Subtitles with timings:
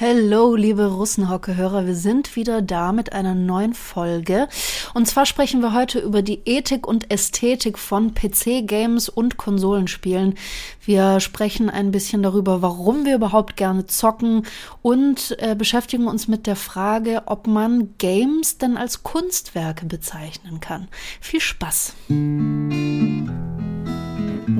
[0.00, 4.48] Hallo, liebe Russenhocke-Hörer, wir sind wieder da mit einer neuen Folge.
[4.94, 10.36] Und zwar sprechen wir heute über die Ethik und Ästhetik von PC-Games und Konsolenspielen.
[10.80, 14.46] Wir sprechen ein bisschen darüber, warum wir überhaupt gerne zocken
[14.80, 20.88] und äh, beschäftigen uns mit der Frage, ob man Games denn als Kunstwerke bezeichnen kann.
[21.20, 21.92] Viel Spaß!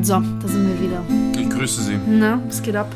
[0.03, 1.41] So, da sind wir wieder.
[1.41, 1.99] Ich grüße Sie.
[2.07, 2.89] Na, was geht ab?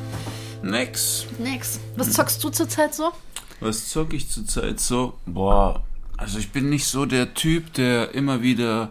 [0.70, 1.26] Nix.
[1.38, 1.80] Nix.
[1.96, 3.12] Was zockst du zurzeit so?
[3.60, 5.14] Was zock ich zurzeit so?
[5.26, 5.82] Boah,
[6.16, 8.90] also ich bin nicht so der Typ, der immer wieder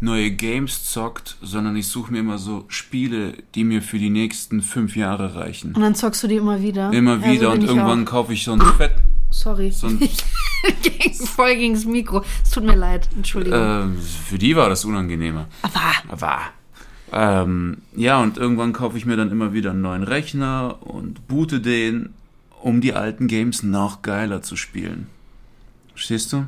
[0.00, 4.62] neue Games zockt, sondern ich suche mir immer so Spiele, die mir für die nächsten
[4.62, 5.74] fünf Jahre reichen.
[5.74, 6.92] Und dann zockst du die immer wieder?
[6.92, 8.94] Immer Ja, so wieder bin und irgendwann kaufe ich so ein Fett.
[9.30, 9.70] Sorry.
[9.70, 10.00] So ein,
[11.26, 12.24] voll gegens Mikro.
[12.42, 13.08] Es tut mir leid.
[13.14, 13.58] Entschuldigung.
[13.98, 15.46] äh, für die war das unangenehmer.
[15.62, 16.38] Aber Aber
[17.12, 21.60] ähm, ja, und irgendwann kaufe ich mir dann immer wieder einen neuen Rechner und boote
[21.60, 22.10] den,
[22.62, 25.06] um die alten Games noch geiler zu spielen.
[25.94, 26.46] Verstehst du?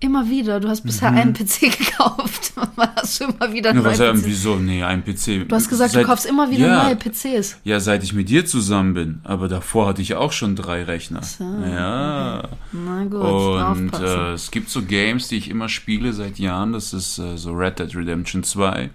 [0.00, 0.60] immer wieder.
[0.60, 2.52] Du hast bisher einen PC gekauft.
[2.94, 3.82] Hast du immer wieder Mhm.
[3.82, 4.24] Neue was, PCs?
[4.26, 4.54] wieso?
[4.54, 5.48] Nee, ein PC.
[5.48, 7.56] Du hast gesagt, Seit- du kaufst immer wieder ja, neue PCs.
[7.64, 9.20] Ja, seit ich mit dir zusammen bin.
[9.24, 11.24] Aber davor hatte ich auch schon drei Rechner.
[11.24, 12.44] So, ja.
[12.70, 16.72] Na gut, Und äh, es gibt so Games, die ich immer spiele seit Jahren.
[16.74, 18.90] Das ist äh, so Red Dead Redemption 2.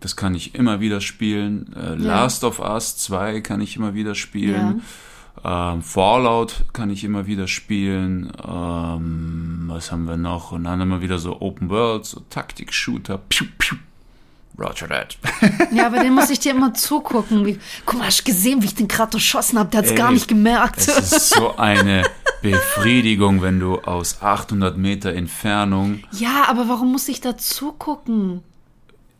[0.00, 1.74] Das kann ich immer wieder spielen.
[1.74, 4.82] Äh, Last of Us 2 kann ich immer wieder spielen.
[5.44, 8.32] Ähm, Fallout kann ich immer wieder spielen.
[8.46, 10.52] Ähm, was haben wir noch?
[10.52, 13.18] Und dann immer wieder so Open World, so Taktik-Shooter.
[13.28, 13.76] Piu, piu.
[14.58, 15.18] Roger that.
[15.72, 17.44] ja, aber den muss ich dir immer zugucken.
[17.44, 19.68] Wie, guck mal, hast du gesehen, wie ich den gerade erschossen habe?
[19.70, 20.78] Der hat's Ey, gar nicht gemerkt.
[20.78, 22.04] Es ist so eine
[22.40, 26.04] Befriedigung, wenn du aus 800 Meter Entfernung.
[26.12, 28.42] ja, aber warum muss ich da zugucken?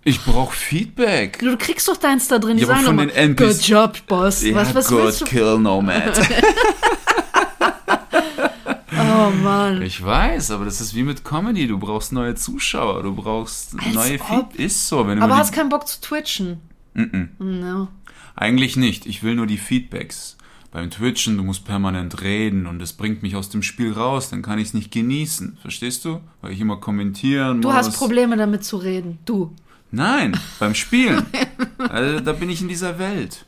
[0.08, 1.40] Ich brauche Feedback.
[1.40, 2.58] Du, du kriegst doch deins da drin.
[2.58, 4.42] Ja, aber von den NPCs Good job, Boss.
[4.44, 5.24] Ja, was was du?
[5.24, 6.20] kill Nomad.
[8.92, 9.82] Oh Mann.
[9.82, 11.66] Ich weiß, aber das ist wie mit Comedy.
[11.66, 14.52] Du brauchst neue Zuschauer, du brauchst Als neue ob.
[14.52, 14.60] Feed.
[14.60, 16.60] Ist so, wenn du Aber hast keinen Bock zu twitchen?
[17.38, 17.88] No.
[18.36, 19.06] Eigentlich nicht.
[19.06, 20.36] Ich will nur die Feedbacks.
[20.70, 24.42] Beim Twitchen, du musst permanent reden und es bringt mich aus dem Spiel raus, dann
[24.42, 25.58] kann ich es nicht genießen.
[25.60, 26.20] Verstehst du?
[26.42, 27.76] Weil ich immer kommentieren Du muss.
[27.76, 29.18] hast Probleme damit zu reden.
[29.24, 29.52] Du.
[29.90, 31.26] Nein, beim Spielen.
[31.78, 33.46] also, da bin ich in dieser Welt.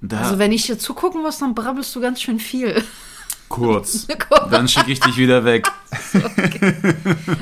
[0.00, 2.82] Da, Also wenn ich dir zugucken muss, dann brabbelst du ganz schön viel.
[3.48, 4.06] kurz.
[4.50, 5.66] Dann schicke ich dich wieder weg.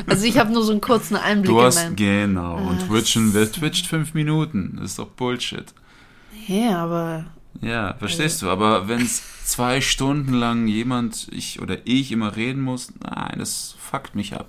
[0.06, 1.96] Also ich habe nur so einen kurzen Einblick Du hast, mein...
[1.96, 2.56] genau.
[2.56, 4.76] Und Ach Twitchen, wer twitcht fünf Minuten?
[4.80, 5.66] Das ist doch Bullshit.
[6.46, 7.26] Ja, aber...
[7.60, 8.48] Ja, verstehst du.
[8.50, 13.74] Aber wenn es zwei Stunden lang jemand, ich oder ich immer reden muss, nein, das
[13.78, 14.48] fuckt mich ab.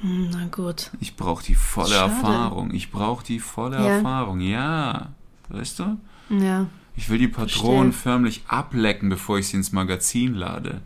[0.00, 0.90] Hm, Na gut.
[1.00, 2.12] Ich brauche die volle Schade.
[2.12, 2.72] Erfahrung.
[2.74, 3.96] Ich brauche die volle Ja.
[3.96, 4.40] Erfahrung.
[4.40, 5.08] Ja.
[5.48, 5.96] Weißt du?
[6.30, 6.66] Ja.
[6.96, 8.12] Ich will die Patronen Verstehe.
[8.12, 10.80] förmlich ablecken, bevor ich sie ins Magazin lade.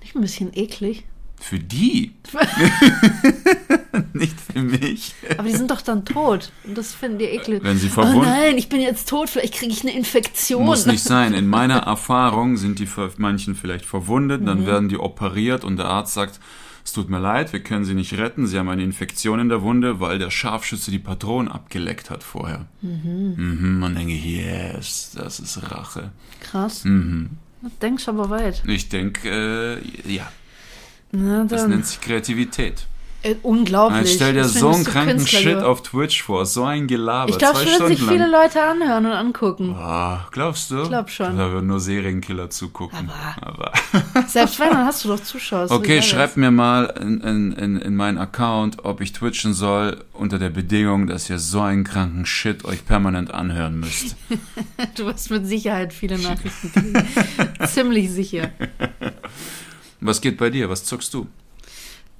[0.00, 1.04] Nicht ein bisschen eklig.
[1.40, 2.12] Für die.
[4.12, 5.14] Nicht für mich.
[5.36, 6.50] Aber die sind doch dann tot.
[6.64, 7.62] Und das finden die eklig.
[7.62, 8.22] Wenn sie Oh verwundet.
[8.28, 9.28] nein, ich bin jetzt tot.
[9.30, 10.64] Vielleicht kriege ich eine Infektion.
[10.64, 11.34] Muss nicht sein.
[11.34, 12.88] In meiner Erfahrung sind die
[13.18, 14.46] manchen vielleicht verwundet, Mhm.
[14.46, 16.40] dann werden die operiert und der Arzt sagt,
[16.84, 19.62] es tut mir leid, wir können sie nicht retten, sie haben eine Infektion in der
[19.62, 22.66] Wunde, weil der Scharfschütze die Patronen abgeleckt hat vorher.
[22.82, 23.78] Mhm.
[23.80, 26.12] Man denke, yes, das ist Rache.
[26.40, 26.84] Krass.
[26.84, 27.30] Mhm.
[27.62, 28.62] Du denkst aber weit.
[28.66, 30.30] Ich denke, äh, ja,
[31.44, 32.86] das nennt sich Kreativität.
[33.24, 34.00] Äh, unglaublich.
[34.02, 37.38] Jetzt stell dir so einen kranken Künstler Shit auf Twitch vor, so ein Gelaber, Ich
[37.38, 38.30] glaube, es würden sich viele.
[38.30, 39.74] Leute anhören und angucken.
[39.78, 40.82] Ah, glaubst du?
[40.82, 41.36] Ich glaub schon.
[41.38, 43.10] Da würden nur Serienkiller zugucken.
[43.40, 43.72] Aber- Aber
[44.28, 45.70] Selbst wenn, dann hast du doch Zuschauer.
[45.70, 46.36] Okay, geil schreib ist.
[46.36, 51.06] mir mal in, in, in, in meinen Account, ob ich twitchen soll, unter der Bedingung,
[51.06, 54.16] dass ihr so einen kranken Shit euch permanent anhören müsst.
[54.96, 57.66] Du wirst mit Sicherheit viele Nachrichten kriegen.
[57.66, 58.50] Ziemlich sicher.
[60.00, 60.68] Was geht bei dir?
[60.68, 61.26] Was zockst du?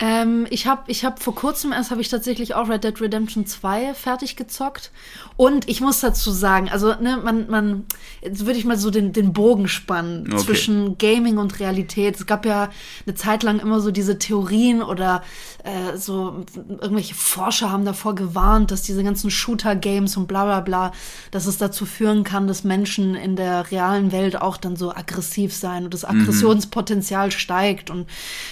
[0.01, 3.47] Ähm, ich habe ich hab vor kurzem erst habe ich tatsächlich auch Red Dead Redemption
[3.47, 4.91] 2 fertig gezockt
[5.37, 7.85] und ich muss dazu sagen, also ne, man man
[8.21, 10.43] jetzt würde ich mal so den den Bogen spannen Okay.
[10.43, 12.17] zwischen Gaming und Realität.
[12.17, 12.71] Es gab ja
[13.07, 15.23] eine Zeit lang immer so diese Theorien oder
[15.63, 20.61] äh, so irgendwelche Forscher haben davor gewarnt, dass diese ganzen Shooter Games und bla bla
[20.61, 20.93] bla,
[21.31, 25.55] dass es dazu führen kann, dass Menschen in der realen Welt auch dann so aggressiv
[25.55, 28.09] sein und das Aggressionspotenzial steigt und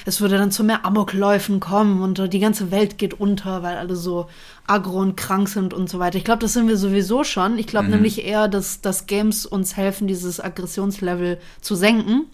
[0.07, 3.97] es würde dann zu mehr Amokläufen kommen und die ganze Welt geht unter, weil alle
[3.97, 4.29] so
[4.67, 6.19] aggro und krank sind und so weiter.
[6.19, 7.59] Ich glaube, das sind wir sowieso schon.
[7.59, 12.27] Ich glaube nämlich eher, dass, dass Games uns helfen, dieses Aggressionslevel zu senken.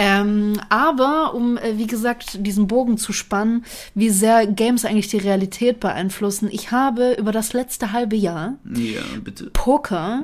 [0.00, 3.64] Ähm, aber um, äh, wie gesagt, diesen Bogen zu spannen,
[3.96, 6.48] wie sehr Games eigentlich die Realität beeinflussen.
[6.52, 9.50] Ich habe über das letzte halbe Jahr Ja, bitte.
[9.52, 10.22] Poker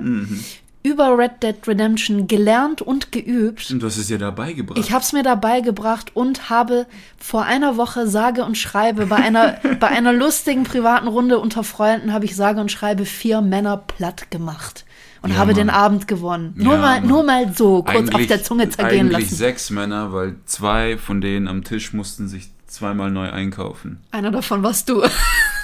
[0.84, 3.70] über Red Dead Redemption gelernt und geübt.
[3.70, 4.78] Und du hast es dir dabei gebracht.
[4.78, 6.86] Ich habe es mir dabei gebracht und habe
[7.18, 12.12] vor einer Woche sage und schreibe bei einer bei einer lustigen privaten Runde unter Freunden
[12.12, 14.84] habe ich sage und schreibe vier Männer platt gemacht
[15.22, 15.56] und Ja, habe Mann.
[15.56, 16.52] den Abend gewonnen.
[16.56, 17.08] Nur Ja, mal Mann.
[17.08, 19.36] nur mal so kurz auf Eigentlich- der Zunge zergehen eigentlich lassen.
[19.36, 24.00] sechs Männer, weil zwei von denen am Tisch mussten sich zweimal neu einkaufen.
[24.10, 25.02] Einer davon warst du.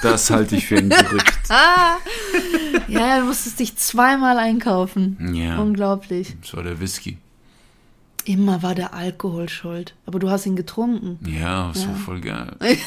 [0.01, 1.49] Das halte ich für ein Gerücht.
[2.87, 5.33] ja, du musstest dich zweimal einkaufen.
[5.33, 5.59] Ja.
[5.59, 6.35] Unglaublich.
[6.41, 7.17] Das war der Whisky.
[8.25, 9.95] Immer war der Alkohol schuld.
[10.05, 11.19] Aber du hast ihn getrunken.
[11.27, 12.55] Ja, das war voll geil.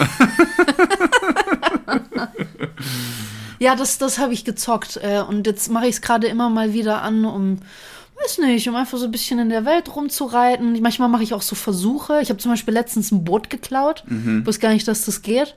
[3.59, 4.99] Ja, das, das habe ich gezockt.
[5.03, 7.59] Äh, und jetzt mache ich es gerade immer mal wieder an, um,
[8.23, 10.81] weiß nicht, um einfach so ein bisschen in der Welt rumzureiten.
[10.81, 12.21] Manchmal mache ich auch so Versuche.
[12.23, 14.05] Ich habe zum Beispiel letztens ein Boot geklaut.
[14.07, 14.47] Mhm.
[14.47, 15.57] Wusste gar nicht, dass das geht.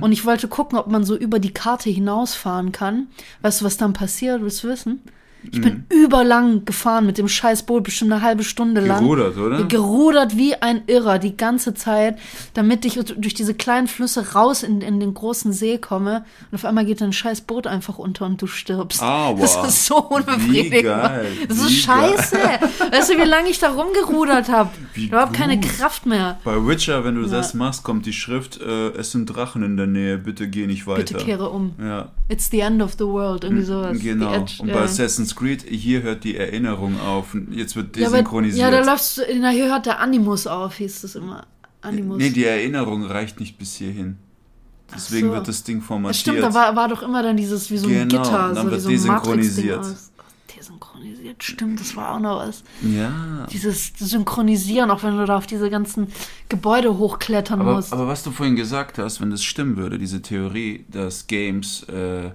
[0.00, 3.08] Und ich wollte gucken, ob man so über die Karte hinausfahren kann.
[3.42, 4.42] Weißt du, was dann passiert?
[4.42, 5.02] Willst du wissen?
[5.52, 6.04] Ich bin Mhm.
[6.04, 9.00] überlang gefahren mit dem scheiß Boot, bestimmt eine halbe Stunde lang.
[9.00, 9.64] Gerudert, oder?
[9.64, 12.18] Gerudert wie ein Irrer die ganze Zeit,
[12.54, 16.24] damit ich durch diese kleinen Flüsse raus in, in den großen See komme.
[16.50, 19.02] Und auf einmal geht dein scheiß Boot einfach unter und du stirbst.
[19.02, 19.34] Aua.
[19.40, 20.82] Das ist so unbefriedigend.
[20.84, 21.26] Geil.
[21.48, 22.36] Das ist Wie scheiße.
[22.90, 24.70] Weißt du, wie lange ich da rumgerudert habe?
[24.94, 25.54] Wie Überhaupt keine.
[25.60, 26.40] Kraft mehr.
[26.44, 29.86] Bei Witcher, wenn du das machst, kommt die Schrift, äh, es sind Drachen in der
[29.86, 31.02] Nähe, bitte geh nicht weiter.
[31.02, 31.74] Bitte kehre um.
[31.80, 33.44] Ja, It's the end of the world.
[33.44, 33.98] Irgendwie sowas.
[34.00, 34.32] genau.
[34.32, 34.74] Edge, Und ja.
[34.74, 37.36] bei Assassin's Creed, hier hört die Erinnerung auf.
[37.50, 38.60] Jetzt wird ja, aber, desynchronisiert.
[38.60, 41.46] ja, da läufst du, na, hier hört der Animus auf, hieß das immer.
[41.82, 42.18] Animus.
[42.18, 44.16] nee, die Erinnerung reicht nicht bis hierhin.
[44.94, 45.34] Deswegen so.
[45.34, 46.16] wird das Ding Das formatiert.
[46.20, 48.70] stimmt, da war, war doch immer dann dieses, wie so ein Genau, Gitter, dann so
[48.70, 49.86] wird wie so desynchronisiert.
[50.56, 52.62] Desynchronisiert, stimmt, das war auch noch was.
[52.82, 53.46] ja.
[53.52, 56.08] Dieses Synchronisieren, auch wenn du da auf diese ganzen
[56.48, 57.92] Gebäude hochklettern Aber, musst.
[57.92, 62.30] aber was du vorhin gesagt hast, wenn das stimmen würde, diese Theorie, dass Games äh,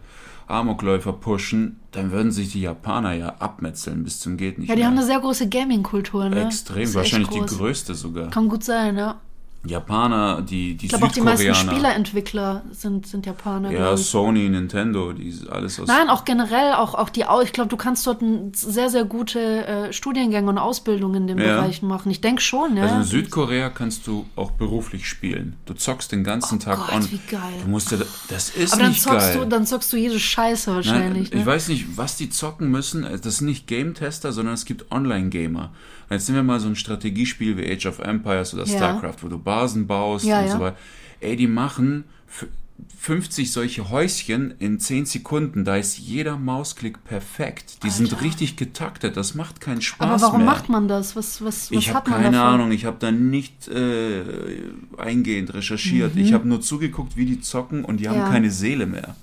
[0.49, 4.81] Amokläufer pushen, dann würden sich die Japaner ja abmetzeln bis zum geht nicht ja, die
[4.81, 4.87] mehr.
[4.87, 6.45] haben eine sehr große Gaming-Kultur, ne?
[6.45, 8.29] Extrem, wahrscheinlich die größte sogar.
[8.29, 9.19] Kann gut sein, ja.
[9.65, 11.53] Japaner, die, die Ich glaube auch die meisten.
[11.53, 13.71] Spieleentwickler sind, sind Japaner.
[13.71, 13.97] ja.
[13.97, 15.87] Sony, Nintendo, die alles aus.
[15.87, 18.21] Nein, auch generell, auch, auch die, ich glaube, du kannst dort
[18.53, 21.55] sehr, sehr gute äh, Studiengänge und Ausbildungen in den Ja.
[21.61, 22.09] Bereichen machen.
[22.09, 22.83] Ich denke schon, ja.
[22.83, 25.57] Also in Südkorea kannst du auch beruflich spielen.
[25.65, 27.11] Du zockst den ganzen Tag Oh Gott, on.
[27.11, 27.41] wie geil.
[27.63, 27.97] Du musst ja,
[28.29, 29.37] das ist Aber dann nicht zockst, geil.
[29.39, 31.33] du, dann zockst du jede Scheiße Nein, wahrscheinlich.
[31.33, 31.45] ich ne?
[31.45, 33.05] weiß nicht, was die zocken müssen.
[33.21, 35.71] Das sind nicht Game-Tester, sondern es gibt Online-Gamer.
[36.09, 38.75] Jetzt nehmen wir mal so ein Strategiespiel wie Age of Empires oder Ja.
[38.77, 40.77] StarCraft, wo du Basen baust Ja, und so weiter.
[41.19, 42.47] Ey, die machen f-
[42.97, 45.65] 50 solche Häuschen in 10 Sekunden.
[45.65, 47.83] Da ist jeder Mausklick perfekt.
[47.83, 48.23] Die sind Alter.
[48.23, 49.17] richtig getaktet.
[49.17, 50.45] Das macht keinen Spaß Aber warum mehr.
[50.45, 51.15] macht man das?
[51.17, 52.53] Was, was, was Ich habe keine davon?
[52.53, 54.23] Ahnung, ich habe da nicht äh,
[54.97, 56.15] eingehend recherchiert.
[56.15, 58.21] Ich habe nur zugeguckt, wie die zocken und die haben Mhm.
[58.23, 58.29] Ja.
[58.29, 59.15] keine Seele mehr.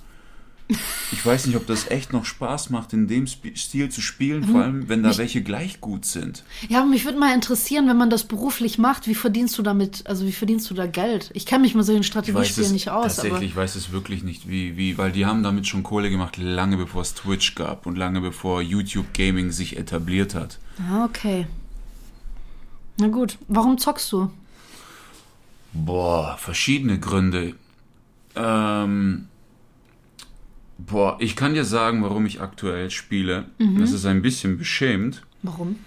[1.13, 4.51] Ich weiß nicht, ob das echt noch Spaß macht, in dem Stil zu spielen, Mhm.
[4.51, 6.43] vor allem, wenn da welche gleich gut sind.
[6.67, 10.05] Ja, aber mich würde mal interessieren, wenn man das beruflich macht, wie verdienst du damit,
[10.07, 11.31] also wie verdienst du da Geld?
[11.33, 13.75] Ich kenne mich mit solchen Ich weiß Strategiespielen es nicht aus, aber tatsächlich, ich weiß
[13.77, 17.13] es wirklich nicht, wie, wie, weil die haben damit schon Kohle gemacht, lange bevor es
[17.13, 20.59] Twitch gab und lange bevor YouTube Gaming sich etabliert hat.
[20.91, 21.47] Ah, okay.
[22.99, 24.29] Na gut, warum zockst du?
[25.71, 27.55] Boah, verschiedene Gründe.
[28.35, 29.27] Ähm,
[30.77, 33.45] boah, ich kann dir sagen, warum ich aktuell spiele.
[33.79, 35.77] Das ist ein bisschen beschämt, Warum?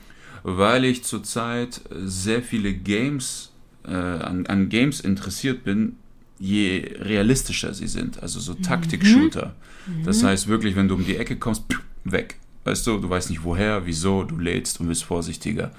[0.42, 3.52] weil ich zurzeit sehr viele Games,
[3.84, 5.96] äh, an, an Games interessiert bin,
[6.38, 8.22] je realistischer sie sind.
[8.22, 9.54] Also so Taktik-Shooter.
[10.04, 11.64] Das heißt wirklich, wenn du um die Ecke kommst,
[12.04, 12.36] weg.
[12.64, 15.72] Weißt du, du weißt nicht woher, wieso, du lädst und bist vorsichtiger.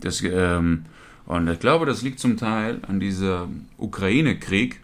[0.00, 0.84] Das, ähm,
[1.26, 4.80] und ich glaube, das liegt zum Teil an diesem Ukraine-Krieg,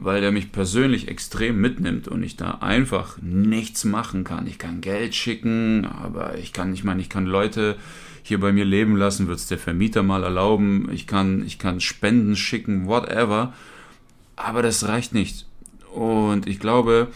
[0.00, 4.46] weil der mich persönlich extrem mitnimmt und ich da einfach nichts machen kann.
[4.46, 7.76] Ich kann Geld schicken, aber ich kann, ich meine, ich kann Leute
[8.22, 10.88] hier bei mir leben lassen, wird es der Vermieter mal erlauben.
[10.92, 13.52] Ich kann, ich kann Spenden schicken, whatever.
[14.36, 15.46] Aber das reicht nicht.
[15.94, 17.08] Und ich glaube,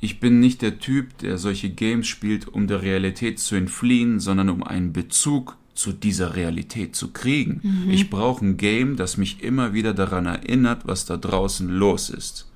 [0.00, 4.48] ich bin nicht der Typ, der solche Games spielt, um der Realität zu entfliehen, sondern
[4.48, 7.86] um einen Bezug zu dieser Realität zu kriegen.
[7.90, 12.46] Ich brauche ein Game, das mich immer wieder daran erinnert, was da draußen los ist.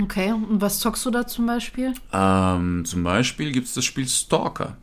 [0.00, 1.94] Okay, und was zockst du da zum Beispiel?
[2.12, 4.76] Ähm, zum Beispiel gibt es das Spiel Stalker.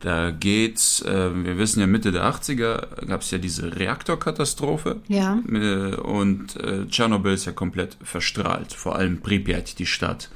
[0.00, 5.00] Da geht's, äh, wir wissen ja Mitte der 80er gab es ja diese Reaktorkatastrophe.
[5.08, 5.38] Ja.
[5.50, 10.28] Äh, Und äh, Tschernobyl ist ja komplett verstrahlt, vor allem Pripyat, die Stadt.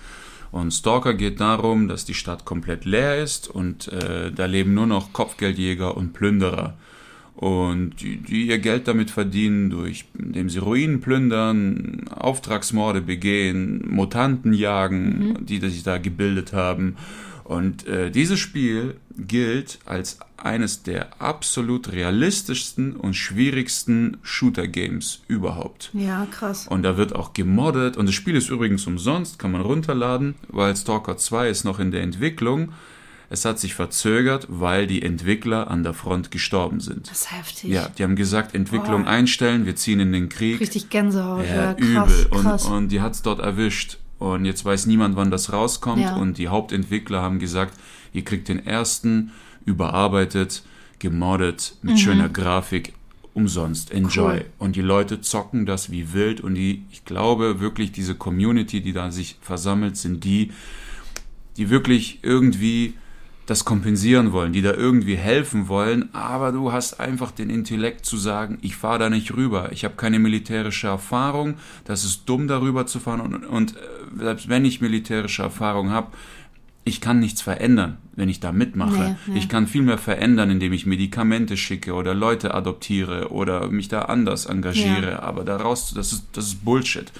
[0.53, 4.87] Und Stalker geht darum, dass die Stadt komplett leer ist und äh, da leben nur
[4.87, 6.75] noch Kopfgeldjäger und Plünderer.
[7.35, 14.53] Und die, die ihr Geld damit verdienen, durch, indem sie Ruinen plündern, Auftragsmorde begehen, Mutanten
[14.53, 16.97] jagen, die, die sich da gebildet haben.
[17.45, 25.91] Und äh, dieses Spiel gilt als eines der absolut realistischsten und schwierigsten Shooter-Games überhaupt.
[25.93, 26.67] Ja, krass.
[26.69, 27.97] Und da wird auch gemoddet.
[27.97, 31.91] Und das Spiel ist übrigens umsonst, kann man runterladen, weil Stalker 2 ist noch in
[31.91, 32.73] der Entwicklung.
[33.31, 37.11] Es hat sich verzögert, weil die Entwickler an der Front gestorben sind.
[37.11, 37.71] Das ist heftig.
[37.71, 39.11] Ja, die haben gesagt, Entwicklung Boah.
[39.11, 40.61] einstellen, wir ziehen in den Krieg.
[40.61, 41.47] Richtig Gänsehaut.
[41.47, 42.27] Ja, Ja, krass, übel.
[42.31, 42.67] Und, krass.
[42.67, 43.97] und die hat's dort erwischt.
[44.19, 46.03] Und jetzt weiß niemand, wann das rauskommt.
[46.03, 46.15] Ja.
[46.17, 47.75] Und die Hauptentwickler haben gesagt,
[48.13, 49.33] ihr kriegt den ersten
[49.65, 50.63] überarbeitet,
[50.99, 51.91] gemoddet, Mhm.
[51.91, 52.93] mit schöner Grafik,
[53.35, 53.91] umsonst.
[53.91, 54.35] Enjoy.
[54.41, 54.45] Cool.
[54.59, 56.41] Und die Leute zocken das wie wild.
[56.43, 60.53] Und die, ich glaube wirklich, diese Community, die da sich versammelt, sind die,
[61.57, 62.95] die wirklich irgendwie
[63.47, 68.17] das kompensieren wollen, die da irgendwie helfen wollen, aber du hast einfach den Intellekt zu
[68.17, 72.87] sagen, ich fahre da nicht rüber, ich habe keine militärische Erfahrung, das ist dumm darüber
[72.87, 73.81] zu fahren und, und äh,
[74.21, 76.13] selbst wenn ich militärische Erfahrung habe,
[76.85, 79.17] ich kann nichts verändern, wenn ich da mitmache.
[79.27, 79.39] Nee, nee.
[79.39, 84.03] Ich kann viel mehr verändern, indem ich Medikamente schicke oder Leute adoptiere oder mich da
[84.03, 85.13] anders engagiere.
[85.13, 85.19] Ja.
[85.21, 87.13] Aber daraus, das ist, das ist Bullshit.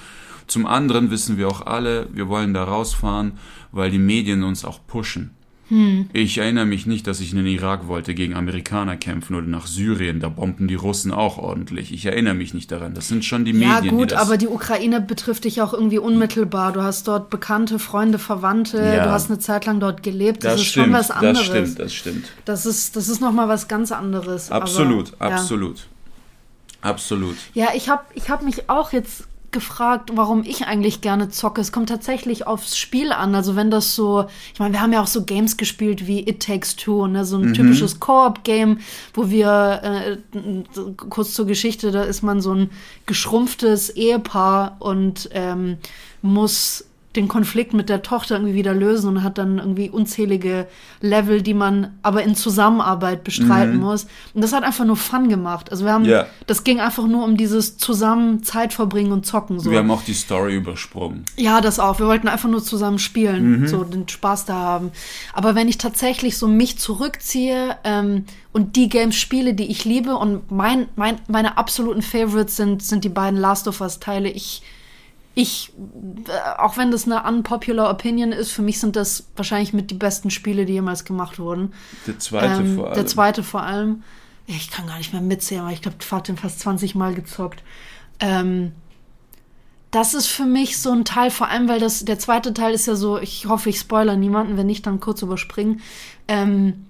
[0.49, 3.33] Zum anderen wissen wir auch alle, wir wollen da rausfahren,
[3.71, 5.31] weil die Medien uns auch pushen.
[5.73, 6.11] Hm.
[6.13, 9.67] Ich erinnere mich nicht, dass ich in den Irak wollte gegen Amerikaner kämpfen oder nach
[9.67, 10.21] Syrien.
[10.21, 11.95] Da bomben die Russen auch ordentlich.
[11.95, 12.93] Ich erinnere mich nicht daran.
[12.93, 13.97] Das sind schon die Ja, Medien.
[13.97, 16.75] gut, die aber die Ukraine betrifft dich auch irgendwie unmittelbar.
[16.75, 19.05] Du hast dort Bekannte, Freunde, Verwandte, Ja.
[19.05, 20.45] du hast eine Zeit lang dort gelebt.
[20.45, 21.39] Das, das ist stimmt, schon was anderes.
[21.39, 22.25] das stimmt, das stimmt.
[22.45, 24.51] Das ist, das ist nochmal was ganz anderes.
[24.51, 25.37] Absolut, aber, ja.
[25.37, 25.87] absolut.
[26.83, 27.37] Absolut.
[27.55, 31.61] Ja, ich habe ich hab mich auch jetzt gefragt, warum ich eigentlich gerne zocke.
[31.61, 33.35] Es kommt tatsächlich aufs Spiel an.
[33.35, 36.41] Also wenn das so, ich meine, wir haben ja auch so Games gespielt wie It
[36.45, 37.25] Takes Two, ne?
[37.25, 37.55] so ein Mhm.
[37.55, 38.81] typisches Koop-Game,
[39.15, 40.39] wo wir, äh,
[41.09, 42.71] kurz zur Geschichte, da ist man so ein
[43.07, 45.77] geschrumpftes Ehepaar und ähm,
[46.23, 46.85] muss
[47.17, 50.67] den Konflikt mit der Tochter irgendwie wieder lösen und hat dann irgendwie unzählige
[51.01, 54.07] Level, die man aber in Zusammenarbeit bestreiten muss.
[54.35, 55.71] Und das hat einfach nur Fun gemacht.
[55.71, 56.09] Also wir haben, Mhm.
[56.11, 56.27] Ja.
[56.47, 59.61] das ging einfach nur um dieses zusammen Zeit verbringen und zocken.
[59.61, 59.71] So.
[59.71, 61.25] Wir haben auch die Story übersprungen.
[61.37, 61.99] Ja, das auch.
[61.99, 63.67] Wir wollten einfach nur zusammen spielen, Mhm.
[63.69, 64.91] so den Spaß da haben.
[65.35, 70.17] Aber wenn ich tatsächlich so mich zurückziehe ähm, und die Games spiele, die ich liebe
[70.17, 74.29] und mein, mein, meine absoluten Favorites sind, sind die beiden Last of Us Teile.
[74.31, 74.63] Ich,
[75.35, 75.73] ich,
[76.27, 79.95] äh, auch wenn das eine unpopular Opinion ist, für mich sind das wahrscheinlich mit die
[79.95, 81.73] besten Spiele, die jemals gemacht wurden.
[82.07, 82.95] Der zweite Ähm, vor allem.
[82.95, 84.03] Der zweite vor allem.
[84.47, 87.15] Ich kann gar nicht mehr mitzählen, weil ich glaube, ich habe den fast 20 Mal
[87.15, 87.63] gezockt.
[88.21, 88.73] Ähm,
[89.91, 92.87] das ist für mich so ein Teil, vor allem, weil das, der zweite Teil ist
[92.87, 95.81] ja so, ich hoffe, ich spoiler niemanden, wenn nicht, dann kurz überspringen.
[96.29, 96.87] Ähm,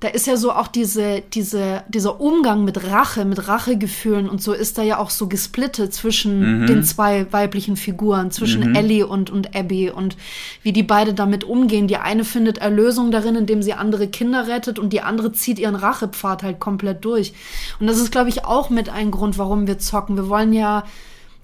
[0.00, 4.54] da ist ja so auch diese, diese, dieser Umgang mit Rache, mit Rachegefühlen und so
[4.54, 9.54] ist da ja auch so gesplittet zwischen den zwei weiblichen Figuren, zwischen Ellie und, und
[9.54, 10.16] Abby und
[10.62, 11.86] wie die beide damit umgehen.
[11.86, 15.74] Die eine findet Erlösung darin, indem sie andere Kinder rettet und die andere zieht ihren
[15.74, 17.34] Rachepfad halt komplett durch.
[17.78, 20.16] Und das ist, glaube ich, auch mit ein Grund, warum wir zocken.
[20.16, 20.84] Wir wollen ja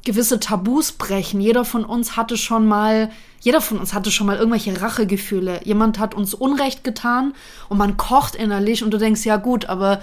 [0.07, 1.43] gewisse Tabus brechen.
[1.43, 3.11] Jeder von uns hatte schon mal,
[3.47, 5.61] jeder von uns hatte schon mal irgendwelche Rachegefühle.
[5.63, 7.33] Jemand hat uns Unrecht getan
[7.69, 10.01] und man kocht innerlich und du denkst, ja gut, aber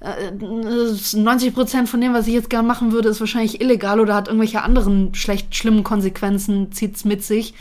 [0.00, 4.14] äh, 90 Prozent von dem, was ich jetzt gern machen würde, ist wahrscheinlich illegal oder
[4.14, 7.52] hat irgendwelche anderen schlecht, schlimmen Konsequenzen, zieht's mit sich.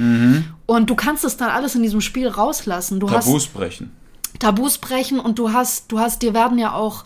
[0.68, 3.02] Und du kannst es dann alles in diesem Spiel rauslassen.
[3.02, 3.92] Du hast Tabus brechen.
[4.40, 7.04] Tabus brechen und du hast, du hast, dir werden ja auch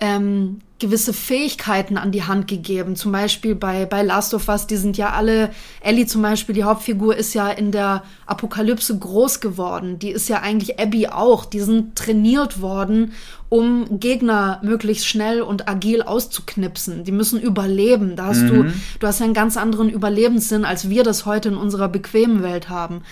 [0.00, 2.96] ähm, gewisse Fähigkeiten an die Hand gegeben.
[2.96, 5.50] Zum Beispiel bei, bei Last of Us, die sind ja alle,
[5.80, 9.98] Ellie zum Beispiel, die Hauptfigur, ist ja in der Apokalypse groß geworden.
[9.98, 11.46] Die ist ja eigentlich Abby auch.
[11.46, 13.12] Die sind trainiert worden,
[13.48, 17.04] um Gegner möglichst schnell und agil auszuknipsen.
[17.04, 18.14] Die müssen überleben.
[18.14, 18.64] Da hast du,
[19.00, 22.68] du hast ja einen ganz anderen Überlebenssinn, als wir das heute in unserer bequemen Welt
[22.68, 23.02] haben.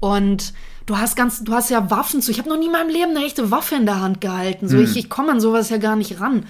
[0.00, 0.54] Und
[0.90, 2.32] du hast ganz, du hast ja Waffen zu.
[2.32, 4.68] Ich habe noch nie in meinem Leben eine echte Waffe in der Hand gehalten.
[4.68, 6.46] So, ich, ich komme an sowas ja gar nicht ran.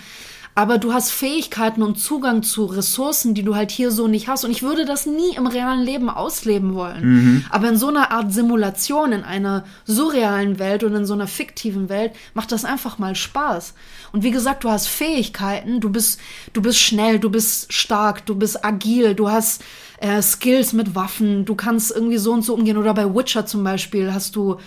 [0.60, 4.44] Aber du hast Fähigkeiten und Zugang zu Ressourcen, die du halt hier so nicht hast.
[4.44, 7.46] Und ich würde das nie im realen Leben ausleben wollen.
[7.48, 11.88] Aber in so einer Art Simulation, in einer surrealen Welt und in so einer fiktiven
[11.88, 13.72] Welt, macht das einfach mal Spaß.
[14.12, 16.20] Und wie gesagt, du hast Fähigkeiten, du bist,
[16.52, 19.64] du bist schnell, du bist stark, du bist agil, du hast
[20.00, 22.76] äh, Skills mit Waffen, du kannst irgendwie so und so umgehen.
[22.76, 24.58] Oder bei Witcher zum Beispiel hast du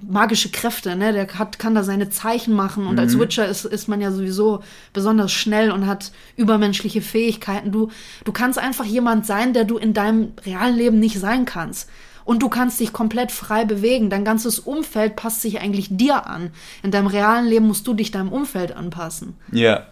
[0.00, 1.12] magische Kräfte, ne?
[1.12, 4.62] Der hat, kann da seine Zeichen machen und als Witcher ist, ist man ja sowieso
[4.92, 7.70] besonders schnell und hat übermenschliche Fähigkeiten.
[7.70, 7.90] Du,
[8.24, 11.90] du kannst einfach jemand sein, der du in deinem realen Leben nicht sein kannst.
[12.24, 14.08] Und du kannst dich komplett frei bewegen.
[14.08, 16.52] Dein ganzes Umfeld passt sich eigentlich dir an.
[16.82, 19.36] In deinem realen Leben musst du dich deinem Umfeld anpassen.
[19.52, 19.86] Ja.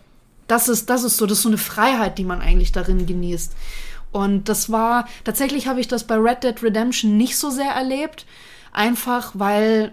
[0.46, 3.52] Das ist, das ist so, das ist so eine Freiheit, die man eigentlich darin genießt.
[4.12, 8.24] Und das war, tatsächlich habe ich das bei Red Dead Redemption nicht so sehr erlebt.
[8.72, 9.92] Einfach weil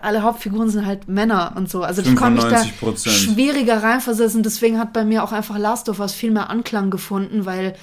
[0.00, 1.82] alle Hauptfiguren sind halt Männer und so.
[1.82, 2.64] Also ich konnte mich da
[3.10, 4.42] schwieriger reinversetzen.
[4.42, 7.74] Deswegen hat bei mir auch einfach Last of Us viel mehr Anklang gefunden, weil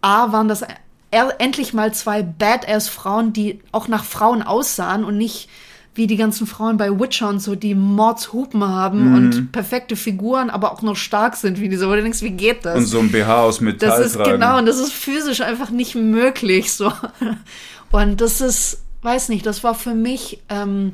[0.00, 0.64] A waren das
[1.10, 5.48] endlich mal zwei Badass-Frauen, die auch nach Frauen aussahen und nicht
[5.94, 9.14] wie die ganzen Frauen bei Witcher und so, die Mordshupen haben mhm.
[9.14, 11.88] und perfekte Figuren, aber auch noch stark sind, wie diese.
[11.88, 12.76] Wo du denkst, wie geht das?
[12.76, 14.32] Und so ein BH aus Metall Das ist tragen.
[14.32, 16.92] genau, und das ist physisch einfach nicht möglich, so.
[17.92, 20.92] Und das ist, weiß nicht, das war für mich ähm,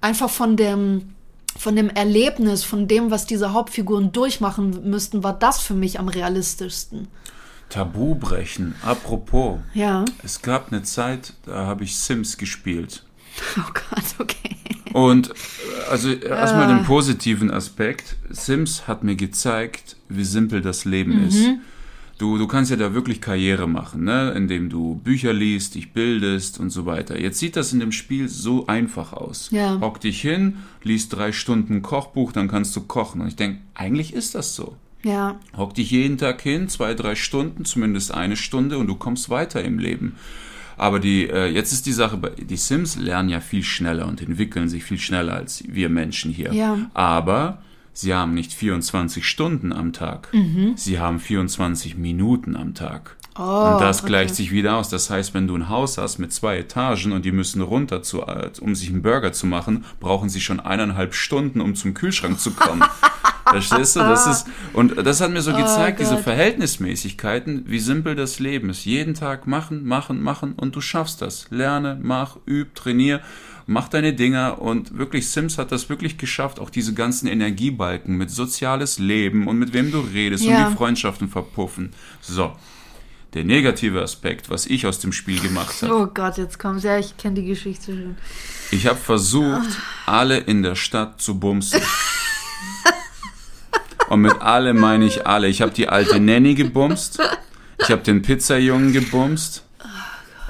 [0.00, 1.14] einfach von dem,
[1.56, 6.08] von dem Erlebnis, von dem, was diese Hauptfiguren durchmachen müssten, war das für mich am
[6.08, 7.08] realistischsten.
[7.70, 8.74] Tabu brechen.
[8.82, 9.58] Apropos.
[9.74, 10.04] Ja.
[10.22, 13.04] Es gab eine Zeit, da habe ich Sims gespielt.
[13.56, 14.56] Oh Gott, okay.
[14.92, 15.32] Und äh,
[15.90, 18.16] also erstmal den positiven Aspekt.
[18.30, 21.28] Sims hat mir gezeigt, wie simpel das Leben mhm.
[21.28, 21.48] ist.
[22.18, 24.32] Du, du kannst ja da wirklich Karriere machen, ne?
[24.32, 27.18] indem du Bücher liest, dich bildest und so weiter.
[27.18, 29.50] Jetzt sieht das in dem Spiel so einfach aus.
[29.52, 29.80] Ja.
[29.80, 33.20] Hock dich hin, liest drei Stunden Kochbuch, dann kannst du kochen.
[33.20, 34.74] Und ich denke, eigentlich ist das so.
[35.04, 35.38] Ja.
[35.56, 39.62] Hock dich jeden Tag hin, zwei, drei Stunden, zumindest eine Stunde und du kommst weiter
[39.62, 40.16] im Leben.
[40.76, 44.68] Aber die, äh, jetzt ist die Sache, die Sims lernen ja viel schneller und entwickeln
[44.68, 46.52] sich viel schneller als wir Menschen hier.
[46.52, 46.78] Ja.
[46.94, 47.62] Aber
[48.00, 50.32] Sie haben nicht 24 Stunden am Tag.
[50.32, 50.74] Mhm.
[50.76, 53.16] Sie haben 24 Minuten am Tag.
[53.36, 54.06] Oh, und das okay.
[54.06, 54.88] gleicht sich wieder aus.
[54.88, 58.22] Das heißt, wenn du ein Haus hast mit zwei Etagen und die müssen runter, zu,
[58.22, 62.38] äh, um sich einen Burger zu machen, brauchen sie schon eineinhalb Stunden, um zum Kühlschrank
[62.38, 62.84] zu kommen.
[63.50, 64.00] Verstehst du?
[64.00, 66.24] Das ist, und das hat mir so Oh gezeigt, diese Gott.
[66.24, 68.84] Verhältnismäßigkeiten, wie simpel das Leben ist.
[68.84, 71.46] Jeden Tag machen, machen, machen und du schaffst das.
[71.50, 73.22] Lerne, mach, üb, trainier,
[73.68, 78.30] mach deine Dinger und wirklich Sims hat das wirklich geschafft, auch diese ganzen Energiebalken mit
[78.30, 80.64] soziales Leben und mit wem du redest Ja.
[80.66, 81.92] und die Freundschaften verpuffen.
[82.20, 82.56] So.
[83.34, 85.94] Der negative Aspekt, was ich aus dem Spiel gemacht habe.
[85.94, 86.82] Oh Gott, jetzt kommt's.
[86.82, 88.16] Ja, ich kenne die Geschichte schon.
[88.70, 89.68] Ich habe versucht,
[90.06, 91.82] alle in der Stadt zu bumsen.
[94.08, 95.48] Und mit alle meine ich alle.
[95.48, 97.20] Ich habe die alte Nanny gebumst.
[97.80, 99.62] Ich habe den Pizzajungen gebumst.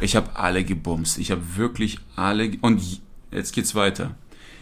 [0.00, 1.18] Ich habe alle gebumst.
[1.18, 2.52] Ich habe wirklich alle.
[2.60, 2.80] Und
[3.32, 4.12] jetzt geht's weiter.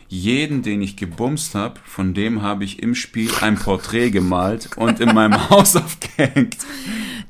[0.08, 5.00] Jeden, den ich gebumst habe, von dem habe ich im Spiel ein Porträt gemalt und
[5.00, 6.56] in meinem Haus aufgehängt.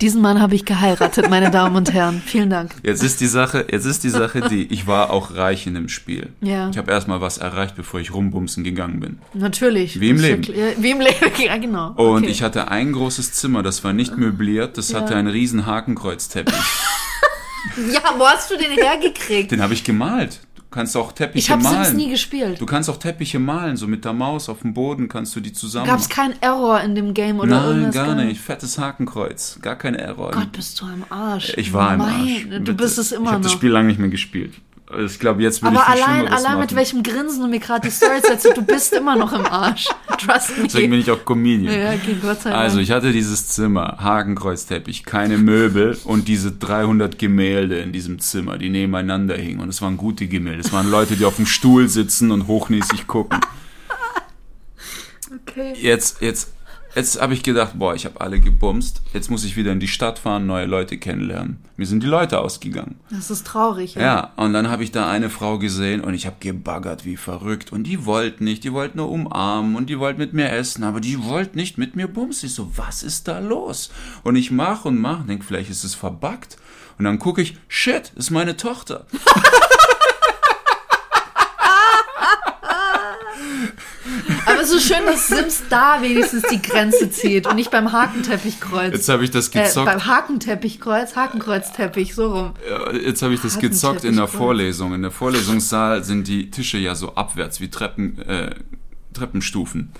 [0.02, 2.20] Diesen Mann habe ich geheiratet, meine Damen und Herren.
[2.26, 2.72] Vielen Dank.
[2.82, 5.88] Jetzt ist die Sache, jetzt ist die Sache die, ich war auch reich in dem
[5.88, 6.28] Spiel.
[6.42, 6.68] Ja.
[6.68, 9.20] Ich habe erstmal was erreicht, bevor ich rumbumsen gegangen bin.
[9.32, 9.98] Natürlich.
[9.98, 10.42] Wie im Leben.
[10.42, 10.72] Klar.
[10.76, 11.92] wie im Leben, ja, genau.
[11.92, 12.26] Und okay.
[12.30, 15.00] ich hatte ein großes Zimmer, das war nicht möbliert, das Ja.
[15.00, 16.54] hatte einen riesen Hakenkreuzteppich.
[17.92, 19.50] Ja, wo hast du den hergekriegt?
[19.50, 20.38] Den habe ich gemalt.
[20.76, 21.84] Du kannst auch Teppiche Ich habe malen.
[21.86, 22.60] Sims nie gespielt.
[22.60, 25.54] Du kannst auch Teppiche malen, so mit der Maus auf dem Boden kannst du die
[25.54, 25.86] zusammen.
[25.86, 27.94] Gab es keinen Error in dem Game oder Nein, irgendwas?
[27.94, 28.38] gar nicht.
[28.42, 29.58] Fettes Hakenkreuz.
[29.62, 30.32] Gar kein Error.
[30.32, 31.54] Gott, bist du am Arsch.
[31.56, 32.46] ich war im Arsch.
[32.62, 33.58] Du bist es Ich immer habe das noch.
[33.58, 34.52] Spiel lange nicht mehr gespielt.
[35.04, 36.60] Ich glaube, jetzt Aber ich viel allein, Schlimmeres allein machen.
[36.60, 39.88] mit welchem Grinsen du mir gerade die Story erzählst, du bist immer noch im Arsch.
[40.18, 40.64] Trust me.
[40.64, 41.76] Deswegen bin ich auch Comedian.
[41.76, 42.62] ja, okay, Gott sei Dank.
[42.62, 48.58] Also ich hatte dieses Zimmer, Hakenkreuzteppich, keine Möbel und diese 300 Gemälde in diesem Zimmer,
[48.58, 49.60] die nebeneinander hingen.
[49.60, 50.60] Und es waren gute Gemälde.
[50.60, 53.40] Es waren Leute, die auf dem Stuhl sitzen und hochnäsig gucken.
[55.48, 55.74] okay.
[55.80, 56.52] Jetzt, jetzt,
[56.96, 59.02] jetzt habe ich gedacht, boah, ich habe alle gebumst.
[59.12, 61.58] Jetzt muss ich wieder in die Stadt fahren, neue Leute kennenlernen.
[61.76, 62.96] Mir sind die Leute ausgegangen.
[63.10, 63.94] Das ist traurig.
[63.94, 64.00] Ja.
[64.00, 67.70] Ja, und dann habe ich da eine Frau gesehen und ich habe gebaggert wie verrückt.
[67.70, 71.00] Und die wollte nicht, die wollte nur umarmen und die wollte mit mir essen, aber
[71.00, 72.48] die wollte nicht mit mir bumsen.
[72.48, 73.90] Ich so, was ist da los?
[74.24, 76.56] Und ich mach und mach, denk, vielleicht ist es verbuggt.
[76.98, 79.06] Und dann gucke ich, shit, ist meine Tochter.
[84.66, 88.92] Es ist schön, dass Sims da wenigstens die Grenze zieht und nicht beim Hakenteppichkreuz.
[88.92, 89.86] Jetzt habe ich das äh, gezockt.
[89.86, 92.52] beim Hakenteppichkreuz, Hakenkreuzteppich, so rum.
[93.00, 94.26] Jetzt habe ich das gezockt in der.
[94.26, 94.92] Vorlesung.
[94.92, 98.56] In der Vorlesungssaal sind die Tische ja so abwärts wie Treppen, äh,
[99.14, 99.92] Treppenstufen.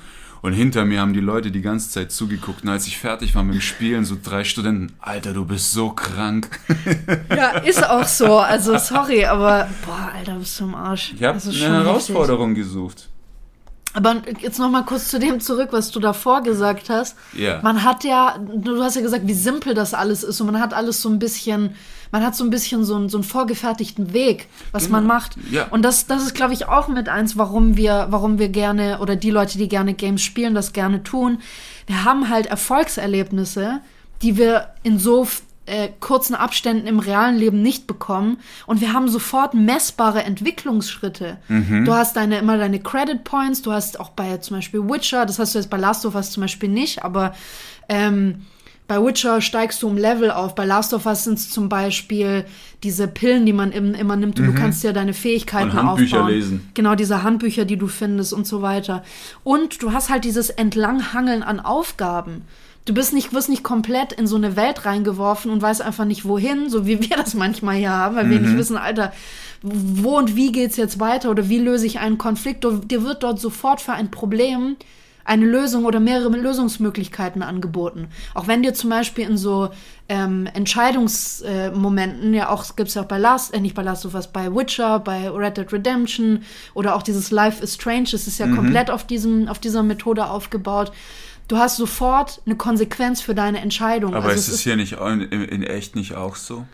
[0.42, 2.64] Und hinter mir haben die Leute die ganze Zeit zugeguckt.
[2.64, 5.90] Und als ich fertig war mit dem Spielen, so drei Studenten, Alter, du bist so
[5.90, 6.58] krank.
[7.30, 8.38] Ja, ist auch so.
[8.38, 11.14] Also sorry, aber boah, Alter, bist du im Arsch.
[11.16, 13.08] Ich habe Das eine Herausforderung gesucht.
[13.96, 17.16] Aber jetzt noch mal kurz zu dem zurück, was du davor gesagt hast.
[17.32, 17.60] Ja.
[17.62, 20.74] Man hat ja, du hast ja gesagt, wie simpel das alles ist und man hat
[20.74, 21.74] alles so ein bisschen,
[22.12, 24.98] man hat so ein bisschen so einen, so einen vorgefertigten Weg, was Genau.
[24.98, 25.36] man macht.
[25.50, 25.68] Ja.
[25.70, 29.16] Und das, das ist, glaube ich, auch mit eins, warum wir, warum wir gerne oder
[29.16, 31.38] die Leute, die gerne Games spielen, das gerne tun.
[31.86, 33.80] Wir haben halt Erfolgserlebnisse,
[34.20, 35.26] die wir in so
[35.66, 38.38] äh, kurzen Abständen im realen Leben nicht bekommen.
[38.66, 41.38] Und wir haben sofort messbare Entwicklungsschritte.
[41.84, 45.38] Du hast deine, immer deine Credit Points, du hast auch bei zum Beispiel Witcher, das
[45.38, 47.34] hast du jetzt bei Last of Us zum Beispiel nicht, aber
[47.88, 48.42] ähm,
[48.88, 50.54] Bei Witcher steigst du um Level auf.
[50.54, 52.44] Bei Last of Us sind es zum Beispiel
[52.84, 54.54] diese Pillen, die man im, immer nimmt und mhm.
[54.54, 56.32] du kannst ja deine Fähigkeiten und Handbücher aufbauen.
[56.32, 56.70] lesen.
[56.74, 59.02] Genau, diese Handbücher, die du findest und so weiter.
[59.42, 62.42] Und du hast halt dieses Entlanghangeln an Aufgaben.
[62.86, 66.24] Du bist nicht, wirst nicht komplett in so eine Welt reingeworfen und weißt einfach nicht
[66.24, 68.30] wohin, so wie wir das manchmal hier haben, weil mhm.
[68.30, 68.58] wir nicht mhm.
[68.58, 69.12] wissen, Alter,
[69.62, 72.64] wo und wie geht's jetzt weiter oder wie löse ich einen Konflikt.
[72.64, 74.76] Dir wird dort sofort für ein Problem
[75.26, 78.08] eine Lösung oder mehrere Lösungsmöglichkeiten angeboten.
[78.34, 79.70] Auch wenn dir zum Beispiel in so
[80.08, 84.14] ähm, Entscheidungsmomenten, äh, ja auch gibt's ja auch bei Last, äh, nicht bei Last of
[84.14, 86.42] Us, bei Witcher, bei Red Dead Redemption
[86.74, 88.56] oder auch dieses Life is Strange, das ist ja mhm.
[88.56, 90.92] komplett auf diesem, auf dieser Methode aufgebaut.
[91.48, 94.14] Du hast sofort eine Konsequenz für deine Entscheidung.
[94.14, 96.66] Aber also ist es hier nicht in, in echt nicht auch so?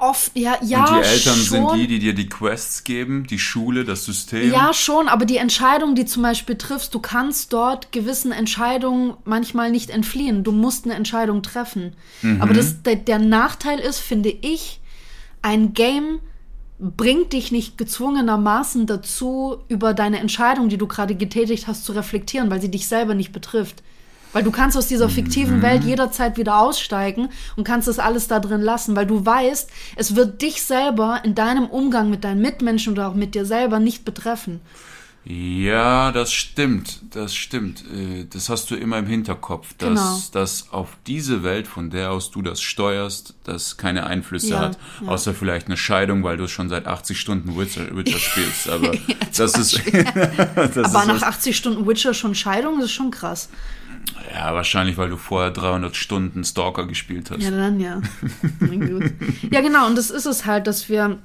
[0.00, 0.84] Oft, ja, ja.
[0.84, 1.44] Und die Eltern schon.
[1.44, 4.52] sind die, die dir die Quests geben, die Schule, das System.
[4.52, 9.72] Ja, schon, aber die Entscheidung, die zum Beispiel triffst, du kannst dort gewissen Entscheidungen manchmal
[9.72, 10.44] nicht entfliehen.
[10.44, 11.96] Du musst eine Entscheidung treffen.
[12.22, 12.40] Mhm.
[12.40, 14.80] Aber das, der, der Nachteil ist, finde ich,
[15.42, 16.20] ein Game
[16.78, 22.50] bringt dich nicht gezwungenermaßen dazu, über deine Entscheidung, die du gerade getätigt hast, zu reflektieren,
[22.50, 23.82] weil sie dich selber nicht betrifft.
[24.32, 25.62] Weil du kannst aus dieser fiktiven mhm.
[25.62, 30.14] Welt jederzeit wieder aussteigen und kannst das alles da drin lassen, weil du weißt, es
[30.14, 34.04] wird dich selber in deinem Umgang mit deinen Mitmenschen oder auch mit dir selber nicht
[34.04, 34.60] betreffen.
[35.30, 37.84] Ja, das stimmt, das stimmt.
[37.94, 40.18] Äh, das hast du immer im Hinterkopf, dass, genau.
[40.32, 44.78] dass auf diese Welt, von der aus du das steuerst, das keine Einflüsse ja, hat,
[45.02, 45.08] ja.
[45.08, 48.68] außer vielleicht eine Scheidung, weil du schon seit 80 Stunden Witcher, Witcher spielst.
[48.70, 49.00] Aber ja,
[49.36, 49.82] das ist.
[50.54, 53.50] das Aber ist nach 80 Stunden Witcher schon Scheidung, das ist schon krass.
[54.32, 57.42] Ja, wahrscheinlich, weil du vorher 300 Stunden Stalker gespielt hast.
[57.42, 58.00] Ja, dann ja.
[59.50, 59.86] ja, genau.
[59.88, 61.18] Und das ist es halt, dass wir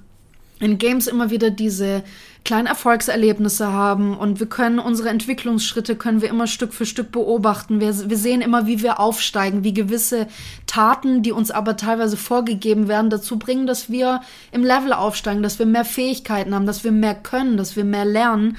[0.59, 2.03] in Games immer wieder diese
[2.43, 7.79] kleinen Erfolgserlebnisse haben und wir können unsere Entwicklungsschritte können wir immer Stück für Stück beobachten.
[7.79, 10.27] Wir, wir sehen immer, wie wir aufsteigen, wie gewisse
[10.67, 15.57] Taten, die uns aber teilweise vorgegeben werden, dazu bringen, dass wir im Level aufsteigen, dass
[15.57, 18.57] wir mehr Fähigkeiten haben, dass wir mehr können, dass wir mehr lernen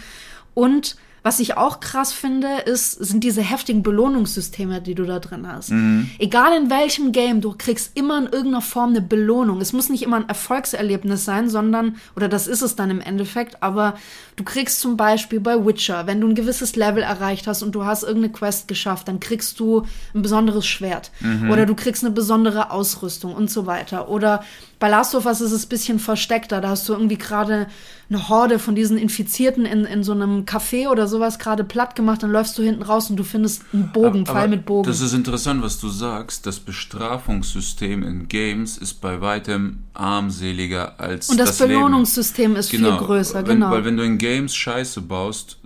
[0.55, 5.48] und was ich auch krass finde, ist, sind diese heftigen Belohnungssysteme, die du da drin
[5.50, 5.70] hast.
[5.70, 6.10] Mhm.
[6.18, 9.62] Egal in welchem Game, du kriegst immer in irgendeiner Form eine Belohnung.
[9.62, 13.62] Es muss nicht immer ein Erfolgserlebnis sein, sondern, oder das ist es dann im Endeffekt,
[13.62, 13.94] aber
[14.37, 17.85] du kriegst zum Beispiel bei Witcher, wenn du ein gewisses Level erreicht hast und du
[17.85, 21.11] hast irgendeine Quest geschafft, dann kriegst du ein besonderes Schwert.
[21.20, 21.51] Mhm.
[21.51, 24.09] Oder du kriegst eine besondere Ausrüstung und so weiter.
[24.09, 24.42] Oder
[24.79, 26.61] bei Last of Us ist es ein bisschen versteckter.
[26.61, 27.68] Da hast du irgendwie gerade
[28.11, 32.23] eine Horde von diesen Infizierten in, in so einem Café oder sowas gerade platt gemacht.
[32.23, 34.87] Dann läufst du hinten raus und du findest einen Bogen, Pfeil mit Bogen.
[34.87, 36.47] Das ist interessant, was du sagst.
[36.47, 42.61] Das Bestrafungssystem in Games ist bei weitem armseliger als Und das, das Belohnungssystem Leben.
[42.61, 43.70] ist genau, viel größer, wenn, genau.
[43.70, 45.58] Weil wenn du in Games Scheiße baust,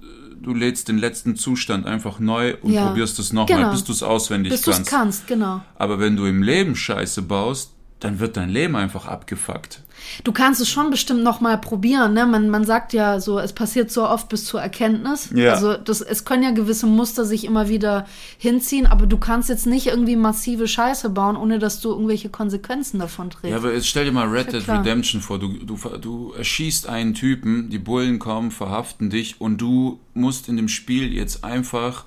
[0.43, 2.89] du lädst den letzten Zustand einfach neu und ja.
[2.89, 3.71] probierst es nochmal, genau.
[3.71, 4.81] bis du es auswendig bis kannst.
[4.81, 5.61] Bis du es kannst, genau.
[5.77, 9.83] Aber wenn du im Leben Scheiße baust, dann wird dein Leben einfach abgefuckt.
[10.25, 12.27] Du kannst es schon bestimmt noch mal probieren, ne?
[12.27, 15.31] Man, man sagt ja so, es passiert so oft bis zur Erkenntnis.
[15.35, 15.53] Ja.
[15.53, 18.07] Also das, es können ja gewisse Muster sich immer wieder
[18.39, 22.99] hinziehen, aber du kannst jetzt nicht irgendwie massive Scheiße bauen, ohne dass du irgendwelche Konsequenzen
[22.99, 23.51] davon trägst.
[23.51, 25.39] Ja, aber jetzt stell dir mal Red Dead Redemption vor.
[25.39, 30.57] Du, du, du erschießt einen Typen, die Bullen kommen, verhaften dich und du musst in
[30.57, 32.05] dem Spiel jetzt einfach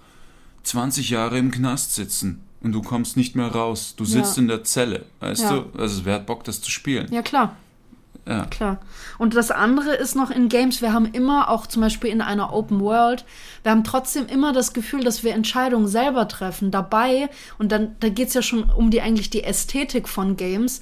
[0.63, 3.95] 20 Jahre im Knast sitzen und du kommst nicht mehr raus.
[3.97, 4.43] Du sitzt ja.
[4.43, 5.59] in der Zelle, weißt ja.
[5.59, 5.79] du?
[5.79, 7.07] Also wer hat Bock, das zu spielen?
[7.11, 7.55] Ja, klar.
[8.27, 8.45] Ja.
[8.45, 8.79] Klar.
[9.17, 12.53] Und das andere ist noch in Games, wir haben immer, auch zum Beispiel in einer
[12.53, 13.25] Open World,
[13.63, 16.71] wir haben trotzdem immer das Gefühl, dass wir Entscheidungen selber treffen.
[16.71, 20.81] Dabei, und dann, da geht's ja schon um die eigentlich die Ästhetik von Games,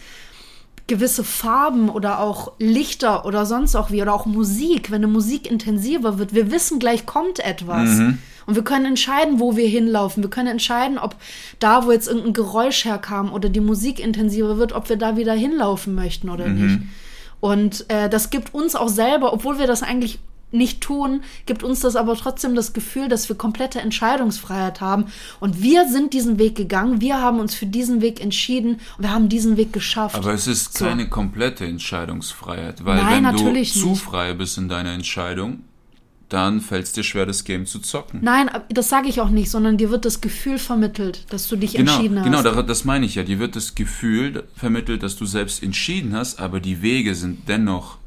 [0.88, 5.50] gewisse Farben oder auch Lichter oder sonst auch wie, oder auch Musik, wenn eine Musik
[5.50, 7.90] intensiver wird, wir wissen gleich kommt etwas.
[7.90, 8.18] Mhm.
[8.48, 10.24] Und wir können entscheiden, wo wir hinlaufen.
[10.24, 11.16] Wir können entscheiden, ob
[11.60, 15.34] da, wo jetzt irgendein Geräusch herkam oder die Musik intensiver wird, ob wir da wieder
[15.34, 16.66] hinlaufen möchten oder mhm.
[16.66, 16.80] nicht.
[17.40, 20.20] Und äh, das gibt uns auch selber, obwohl wir das eigentlich
[20.52, 25.06] nicht tun, gibt uns das aber trotzdem das Gefühl, dass wir komplette Entscheidungsfreiheit haben.
[25.40, 29.12] Und wir sind diesen Weg gegangen, wir haben uns für diesen Weg entschieden und wir
[29.12, 30.16] haben diesen Weg geschafft.
[30.16, 30.86] Aber es ist so.
[30.86, 34.02] keine komplette Entscheidungsfreiheit, weil Nein, wenn du zu nicht.
[34.02, 35.64] frei bist in deiner Entscheidung,
[36.30, 38.20] dann fällt es dir schwer, das Game zu zocken.
[38.22, 41.74] Nein, das sage ich auch nicht, sondern dir wird das Gefühl vermittelt, dass du dich
[41.74, 42.26] genau, entschieden hast.
[42.26, 43.24] Genau, das meine ich ja.
[43.24, 47.98] Dir wird das Gefühl vermittelt, dass du selbst entschieden hast, aber die Wege sind dennoch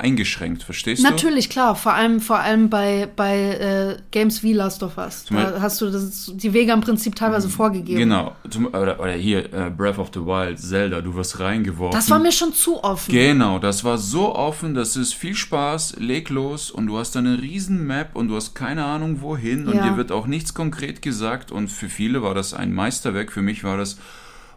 [0.00, 1.26] eingeschränkt, verstehst Natürlich, du?
[1.26, 1.76] Natürlich, klar.
[1.76, 5.26] Vor allem, vor allem bei, bei äh, Games wie Last of Us.
[5.30, 7.98] Da hast du das, die Wege im Prinzip teilweise vorgegeben.
[7.98, 8.32] Genau.
[8.68, 11.98] Oder, oder hier äh, Breath of the Wild, Zelda, du wirst reingeworfen.
[11.98, 13.12] Das war mir schon zu offen.
[13.12, 17.40] Genau, das war so offen, das ist viel Spaß, leg los und du hast eine
[17.40, 19.88] riesen Map und du hast keine Ahnung wohin und ja.
[19.88, 23.64] dir wird auch nichts konkret gesagt und für viele war das ein Meisterwerk, für mich
[23.64, 23.98] war das,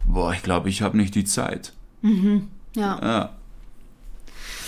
[0.05, 1.73] boah, ich glaube, ich habe nicht die Zeit.
[2.01, 2.47] Mhm.
[2.75, 2.99] Ja.
[3.01, 3.36] ja.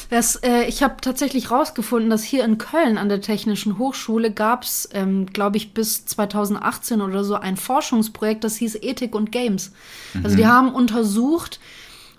[0.09, 4.63] Das, äh, ich habe tatsächlich rausgefunden, dass hier in Köln an der Technischen Hochschule gab
[4.63, 9.71] es, ähm, glaube ich, bis 2018 oder so ein Forschungsprojekt, das hieß Ethik und Games.
[10.13, 10.25] Mhm.
[10.25, 10.47] Also die mhm.
[10.47, 11.59] haben untersucht,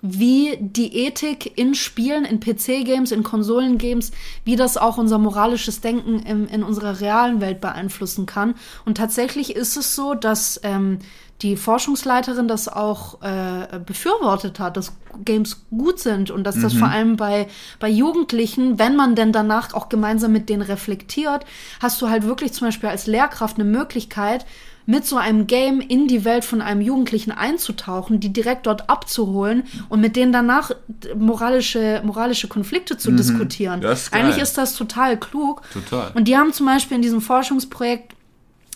[0.01, 4.11] wie die Ethik in Spielen, in PC-Games, in Konsolengames,
[4.43, 8.55] wie das auch unser moralisches Denken im, in unserer realen Welt beeinflussen kann.
[8.83, 10.99] Und tatsächlich ist es so, dass ähm,
[11.41, 14.93] die Forschungsleiterin das auch äh, befürwortet hat, dass
[15.25, 16.61] Games gut sind und dass mhm.
[16.61, 17.47] das vor allem bei,
[17.79, 21.45] bei Jugendlichen, wenn man denn danach auch gemeinsam mit denen reflektiert,
[21.81, 24.45] hast du halt wirklich zum Beispiel als Lehrkraft eine Möglichkeit,
[24.85, 29.63] mit so einem Game in die Welt von einem Jugendlichen einzutauchen, die direkt dort abzuholen
[29.89, 30.71] und mit denen danach
[31.15, 33.17] moralische, moralische Konflikte zu mhm.
[33.17, 33.83] diskutieren.
[33.83, 35.61] Ist Eigentlich ist das total klug.
[35.71, 36.11] Total.
[36.13, 38.15] Und die haben zum Beispiel in diesem Forschungsprojekt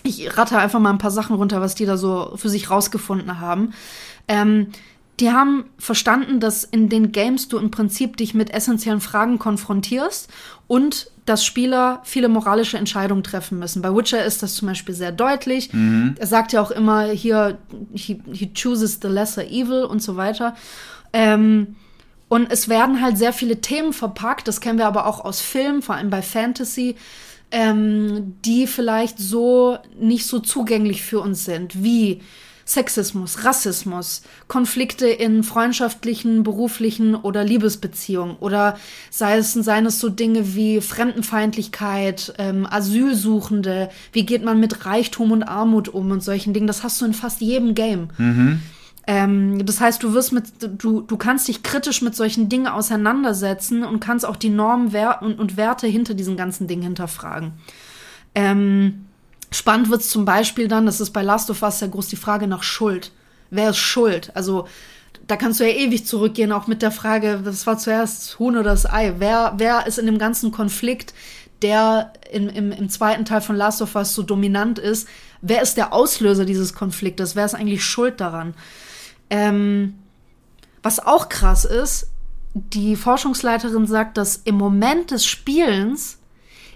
[0.05, 3.39] ich ratte einfach mal ein paar Sachen runter, was die da so für sich rausgefunden
[3.39, 3.73] haben.
[4.27, 4.67] Ähm,
[5.19, 10.29] die haben verstanden, dass in den Games du im Prinzip dich mit essentiellen Fragen konfrontierst
[10.67, 13.81] und dass Spieler viele moralische Entscheidungen treffen müssen.
[13.81, 15.73] Bei Witcher ist das zum Beispiel sehr deutlich.
[15.73, 16.15] Mhm.
[16.19, 17.57] Er sagt ja auch immer hier,
[17.93, 20.55] he, he chooses the lesser evil und so weiter.
[21.13, 21.75] Ähm,
[22.27, 25.81] und es werden halt sehr viele Themen verpackt, das kennen wir aber auch aus Filmen,
[25.81, 26.95] vor allem bei Fantasy,
[27.51, 32.21] ähm, die vielleicht so nicht so zugänglich für uns sind, wie
[32.65, 38.77] Sexismus, Rassismus, Konflikte in freundschaftlichen, beruflichen oder Liebesbeziehungen oder
[39.11, 45.31] sei es, seien es so Dinge wie Fremdenfeindlichkeit, ähm, Asylsuchende, wie geht man mit Reichtum
[45.31, 46.67] und Armut um und solchen Dingen.
[46.67, 48.09] Das hast du in fast jedem Game.
[48.17, 48.61] Mhm.
[49.07, 53.83] Ähm, das heißt, du wirst mit, du, du kannst dich kritisch mit solchen Dingen auseinandersetzen
[53.83, 57.53] und kannst auch die Normen Wer und, und Werte hinter diesen ganzen Dingen hinterfragen.
[58.33, 59.05] Ähm,
[59.51, 62.15] spannend wird es zum Beispiel dann, das ist bei Last of Us sehr groß die
[62.15, 63.11] Frage nach Schuld.
[63.51, 64.31] Wer ist schuld?
[64.33, 64.67] Also,
[65.27, 68.71] da kannst du ja ewig zurückgehen, auch mit der Frage, was war zuerst Huhn oder
[68.71, 69.15] das Ei?
[69.17, 71.13] Wer, wer ist in dem ganzen Konflikt,
[71.61, 75.07] der in, im, im zweiten Teil von Last of Us so dominant ist?
[75.41, 77.35] Wer ist der Auslöser dieses Konfliktes?
[77.35, 78.55] Wer ist eigentlich schuld daran?
[79.29, 79.95] Ähm,
[80.83, 82.09] was auch krass ist,
[82.53, 86.19] die Forschungsleiterin sagt, dass im Moment des Spielens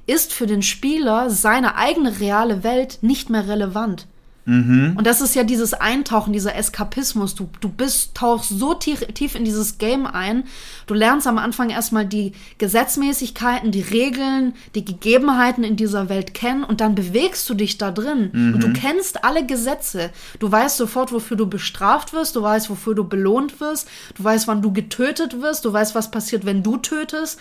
[0.06, 4.08] ist für den Spieler seine eigene reale Welt nicht mehr relevant.
[4.50, 4.96] Mhm.
[4.98, 7.36] Und das ist ja dieses Eintauchen, dieser Eskapismus.
[7.36, 10.46] Du, du bist, tauchst so tief, tief in dieses Game ein.
[10.88, 16.64] Du lernst am Anfang erstmal die Gesetzmäßigkeiten, die Regeln, die Gegebenheiten in dieser Welt kennen
[16.64, 18.32] und dann bewegst du dich da drin.
[18.34, 18.54] Mhm.
[18.56, 20.10] Und du kennst alle Gesetze.
[20.40, 22.36] Du weißt sofort, wofür du bestraft wirst.
[22.36, 23.88] Du weißt, wofür du belohnt wirst.
[24.16, 25.64] Du weißt, wann du getötet wirst.
[25.64, 27.40] Du weißt, was passiert, wenn du tötest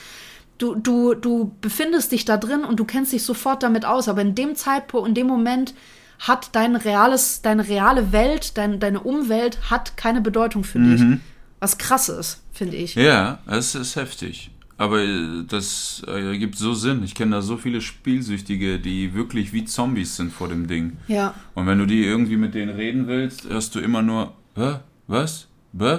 [0.59, 4.09] du, du, du befindest dich da drin und du kennst dich sofort damit aus.
[4.09, 5.73] Aber in dem Zeitpunkt, in dem Moment
[6.19, 10.91] hat dein reales, deine reale Welt, dein, deine Umwelt hat keine Bedeutung für mhm.
[11.11, 11.21] dich.
[11.61, 12.95] Was krass ist, finde ich.
[12.95, 14.51] Ja, es ist heftig.
[14.77, 17.03] Aber äh, das äh, gibt so Sinn.
[17.03, 20.99] Ich kenne da so viele Spielsüchtige, die wirklich wie Zombies sind vor dem Ding.
[21.09, 21.35] Ja.
[21.55, 24.77] Und wenn du die irgendwie mit denen reden willst, hörst du immer nur, Hä?
[25.09, 25.49] was?
[25.73, 25.99] Bäh?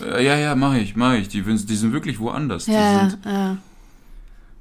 [0.00, 1.28] Äh, ja, ja, mach ich, mach ich.
[1.28, 2.66] Die, die sind wirklich woanders.
[2.66, 3.58] Ja, ja.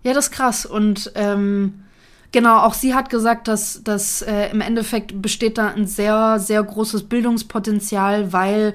[0.03, 0.65] ja, das ist krass.
[0.65, 1.83] Und ähm,
[2.33, 6.63] Genau, auch sie hat gesagt, dass, dass äh, im Endeffekt besteht da ein sehr, sehr
[6.63, 8.73] großes Bildungspotenzial, weil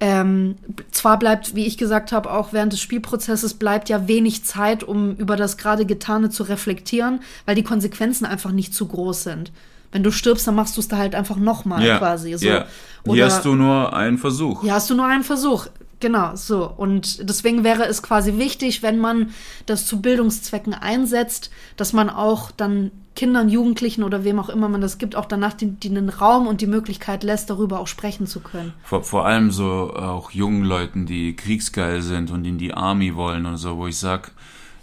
[0.00, 0.56] ähm,
[0.90, 5.14] zwar bleibt, wie ich gesagt habe, auch während des Spielprozesses bleibt ja wenig Zeit, um
[5.16, 9.52] über das gerade Getane zu reflektieren, weil die Konsequenzen einfach nicht zu groß sind.
[9.92, 12.36] Wenn du stirbst, dann machst du es da halt einfach nochmal ja, quasi.
[12.36, 12.46] So.
[12.46, 12.66] Ja.
[13.06, 14.62] Hier hast du nur einen Versuch.
[14.62, 15.66] Hier hast du nur einen Versuch.
[16.00, 16.66] Genau, so.
[16.66, 19.30] Und deswegen wäre es quasi wichtig, wenn man
[19.66, 24.80] das zu Bildungszwecken einsetzt, dass man auch dann Kindern, Jugendlichen oder wem auch immer man
[24.80, 28.40] das gibt, auch danach den, den Raum und die Möglichkeit lässt, darüber auch sprechen zu
[28.40, 28.72] können.
[28.82, 33.44] Vor, vor allem so auch jungen Leuten, die kriegsgeil sind und in die Army wollen
[33.44, 34.32] und so, wo ich sag,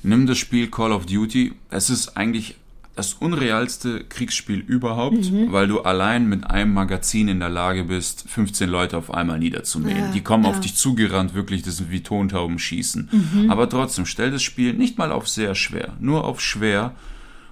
[0.03, 1.53] nimm das Spiel Call of Duty.
[1.71, 2.57] Es ist eigentlich
[2.97, 5.51] das unrealste Kriegsspiel überhaupt, mhm.
[5.51, 9.97] weil du allein mit einem Magazin in der Lage bist, 15 Leute auf einmal niederzumähen.
[9.97, 10.49] Ja, die kommen ja.
[10.49, 13.09] auf dich zugerannt, wirklich, das sind wie Tontauben schießen.
[13.11, 13.51] Mhm.
[13.51, 16.95] Aber trotzdem, stell das Spiel nicht mal auf sehr schwer, nur auf schwer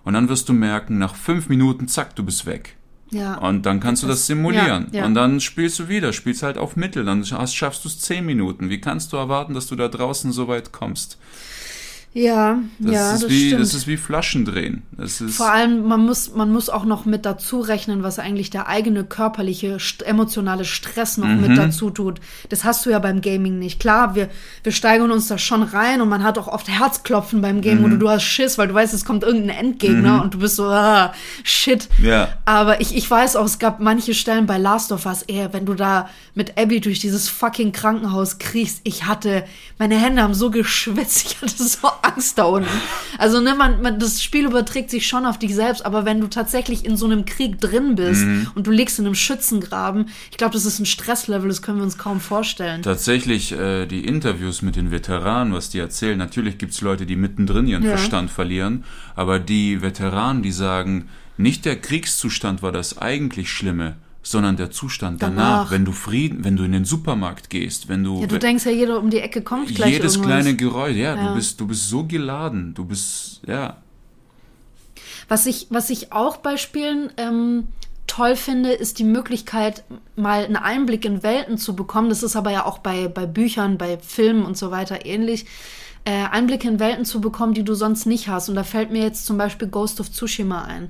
[0.03, 2.75] und dann wirst du merken, nach fünf Minuten, zack, du bist weg.
[3.11, 3.37] Ja.
[3.37, 4.87] Und dann kannst du das simulieren.
[4.91, 5.05] Ja, ja.
[5.05, 8.69] Und dann spielst du wieder, spielst halt auf Mittel, dann schaffst du es zehn Minuten.
[8.69, 11.17] Wie kannst du erwarten, dass du da draußen so weit kommst?
[12.17, 13.61] Ja, das ja, ist das wie, stimmt.
[13.61, 14.83] Das ist wie Flaschendrehen.
[14.93, 18.49] Das ist Vor allem, man muss, man muss auch noch mit dazu rechnen, was eigentlich
[18.49, 21.41] der eigene körperliche, emotionale Stress noch Mhm.
[21.41, 22.21] mit dazu tut.
[22.47, 23.81] Das hast du ja beim Gaming nicht.
[23.81, 24.29] Klar, wir,
[24.63, 27.83] wir steigern uns da schon rein und man hat auch oft Herzklopfen beim Game Mhm.
[27.85, 30.67] oder du hast Schiss, weil du weißt, es kommt irgendein Endgegner und du bist so,
[30.67, 31.89] ah, shit.
[32.01, 32.29] Ja.
[32.45, 35.65] Aber ich, ich weiß auch, es gab manche Stellen bei Last of Us, ey, wenn
[35.65, 39.43] du da mit Abby durch dieses fucking Krankenhaus kriegst, ich hatte,
[39.77, 42.69] meine Hände haben so geschwitzt, ich hatte so Angst da unten.
[43.17, 46.27] Also, ne, man, man, das Spiel überträgt sich schon auf dich selbst, aber wenn du
[46.27, 48.47] tatsächlich in so einem Krieg drin bist Mhm.
[48.55, 51.83] und du liegst in einem Schützengraben, ich glaube, das ist ein Stresslevel, das können wir
[51.83, 52.81] uns kaum vorstellen.
[52.81, 57.67] Tatsächlich, äh, die Interviews mit den Veteranen, was die erzählen, natürlich gibt's Leute, die mittendrin
[57.67, 57.89] ihren Ja.
[57.97, 58.83] Verstand verlieren,
[59.15, 65.21] aber die Veteranen, die sagen, nicht der Kriegszustand war das eigentlich Schlimme, sondern der Zustand
[65.21, 65.71] danach, Danach.
[65.71, 68.71] wenn du Frieden, wenn du in den Supermarkt gehst, wenn du, ja, du denkst ja,
[68.71, 70.41] jeder um die Ecke kommt gleich jedes irgendwas.
[70.41, 71.27] kleine Geräusch, ja, Ja.
[71.29, 73.77] du bist, du bist so geladen, du bist, ja,
[75.27, 77.67] Was ich, was ich auch bei Spielen ähm,
[78.07, 79.83] toll finde, ist die Möglichkeit,
[80.15, 82.09] mal einen Einblick in Welten zu bekommen.
[82.09, 85.45] Das ist aber ja auch bei, bei Büchern, bei Filmen und so weiter ähnlich.
[86.07, 88.47] Äh, Einblicke in Welten zu bekommen, die du sonst nicht hast.
[88.47, 90.89] Und da fällt mir jetzt zum Beispiel Ghost of Tsushima ein.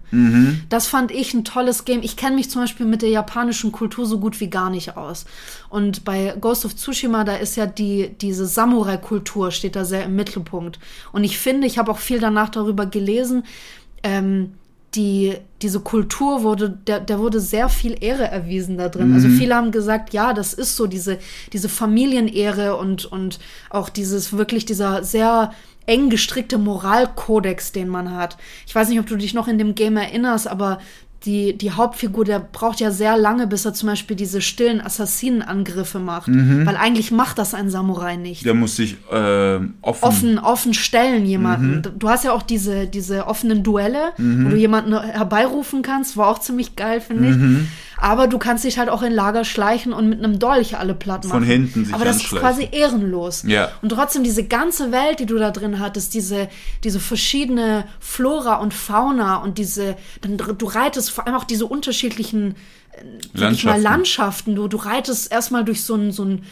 [0.67, 2.01] Das fand ich ein tolles Game.
[2.03, 5.23] Ich kenne mich zum Beispiel mit der japanischen Kultur so gut wie gar nicht aus.
[5.69, 10.17] Und bei Ghost of Tsushima, da ist ja die, diese Samurai-Kultur steht da sehr im
[10.17, 10.79] Mittelpunkt.
[11.13, 13.45] Und ich finde, ich habe auch viel danach darüber gelesen,
[14.03, 14.51] ähm,
[14.95, 19.13] die, diese Kultur wurde, der, der wurde sehr viel Ehre erwiesen da drin.
[19.13, 21.19] Also viele haben gesagt, ja, das ist so, diese,
[21.53, 25.51] diese Familienehre und, und auch dieses wirklich dieser sehr
[25.85, 28.37] eng gestrickte Moralkodex, den man hat.
[28.65, 30.79] Ich weiß nicht, ob du dich noch in dem Game erinnerst, aber
[31.25, 35.99] die, die Hauptfigur, der braucht ja sehr lange, bis er zum Beispiel diese stillen Assassinenangriffe
[35.99, 36.27] macht.
[36.65, 41.25] Weil eigentlich macht das ein Samurai nicht der muss sich äh, offen, offen, offen stellen
[41.25, 41.81] jemanden.
[41.97, 46.39] Du hast ja auch diese, diese offenen Duelle, wo du jemanden herbeirufen kannst, war auch
[46.39, 47.35] ziemlich geil, finde ich.
[47.97, 51.23] Aber du kannst dich halt auch in Lager schleichen und mit einem Dolch alle platt
[51.23, 51.39] machen.
[51.39, 53.43] Von hinten sich Aber das ist quasi ehrenlos.
[53.43, 53.71] Ja.
[53.81, 56.49] Und trotzdem diese ganze Welt, die du da drin hattest, diese,
[56.83, 62.55] diese verschiedene Flora und Fauna und diese, dann, du reitest vor allem auch diese unterschiedlichen
[63.33, 63.83] mal Landschaften.
[63.83, 64.55] Landschaften.
[64.55, 66.43] Du, du reitest erstmal durch so ein, so ein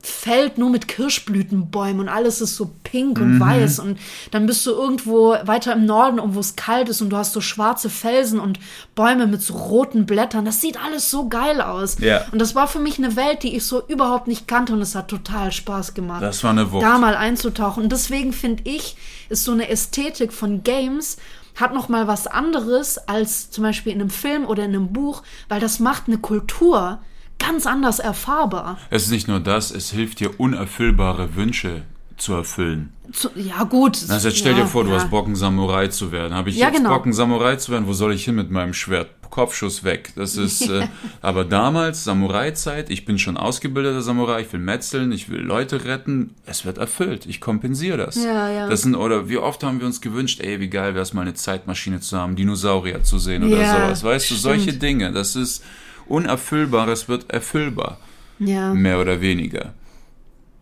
[0.00, 3.98] Feld nur mit Kirschblütenbäumen und alles ist so pink und weiß und
[4.30, 7.40] dann bist du irgendwo weiter im Norden, wo es kalt ist und du hast so
[7.40, 8.58] schwarze Felsen und
[8.94, 10.44] Bäume mit so roten Blättern.
[10.44, 11.98] Das sieht alles so geil aus.
[12.00, 12.24] Ja.
[12.32, 14.94] Und das war für mich eine Welt, die ich so überhaupt nicht kannte und es
[14.94, 16.22] hat total Spaß gemacht.
[16.22, 16.82] Das war eine Wucht.
[16.82, 17.82] Da mal einzutauchen.
[17.82, 18.96] Und deswegen finde ich,
[19.28, 21.18] ist so eine Ästhetik von Games
[21.56, 25.24] hat noch mal was anderes als zum Beispiel in einem Film oder in einem Buch,
[25.48, 27.00] weil das macht eine Kultur
[27.38, 28.78] ganz anders erfahrbar.
[28.90, 31.82] Es ist nicht nur das, es hilft dir unerfüllbare Wünsche
[32.16, 32.92] zu erfüllen.
[33.12, 33.98] Zu, ja, gut.
[34.08, 34.96] Also jetzt stell ja, dir vor, du ja.
[34.96, 36.34] hast Bock, ein Samurai zu werden.
[36.34, 36.90] Habe ich Ja, jetzt genau.
[36.90, 37.86] Bock, ein Samurai zu werden?
[37.86, 39.08] Wo soll ich hin mit meinem Schwert?
[39.30, 40.12] Kopfschuss weg.
[40.16, 40.88] Das ist, äh,
[41.20, 46.34] aber damals, Samurai-Zeit, ich bin schon ausgebildeter Samurai, ich will metzeln, ich will Leute retten.
[46.46, 47.26] Es wird erfüllt.
[47.26, 48.16] Ich kompensiere das.
[48.16, 48.68] Ja, ja.
[48.68, 51.22] Das sind, oder wie oft haben wir uns gewünscht, ey, wie geil wäre es mal
[51.22, 54.04] eine Zeitmaschine zu haben, Dinosaurier zu sehen oder Ja, sowas.
[54.04, 54.82] Weißt du, solche stimmt.
[54.82, 55.12] Dinge.
[55.12, 55.62] Das ist
[56.08, 57.98] Unerfüllbares wird erfüllbar.
[58.38, 59.74] Ja, Mehr oder weniger.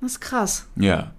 [0.01, 0.67] das ist krass.
[0.77, 1.13] Ja.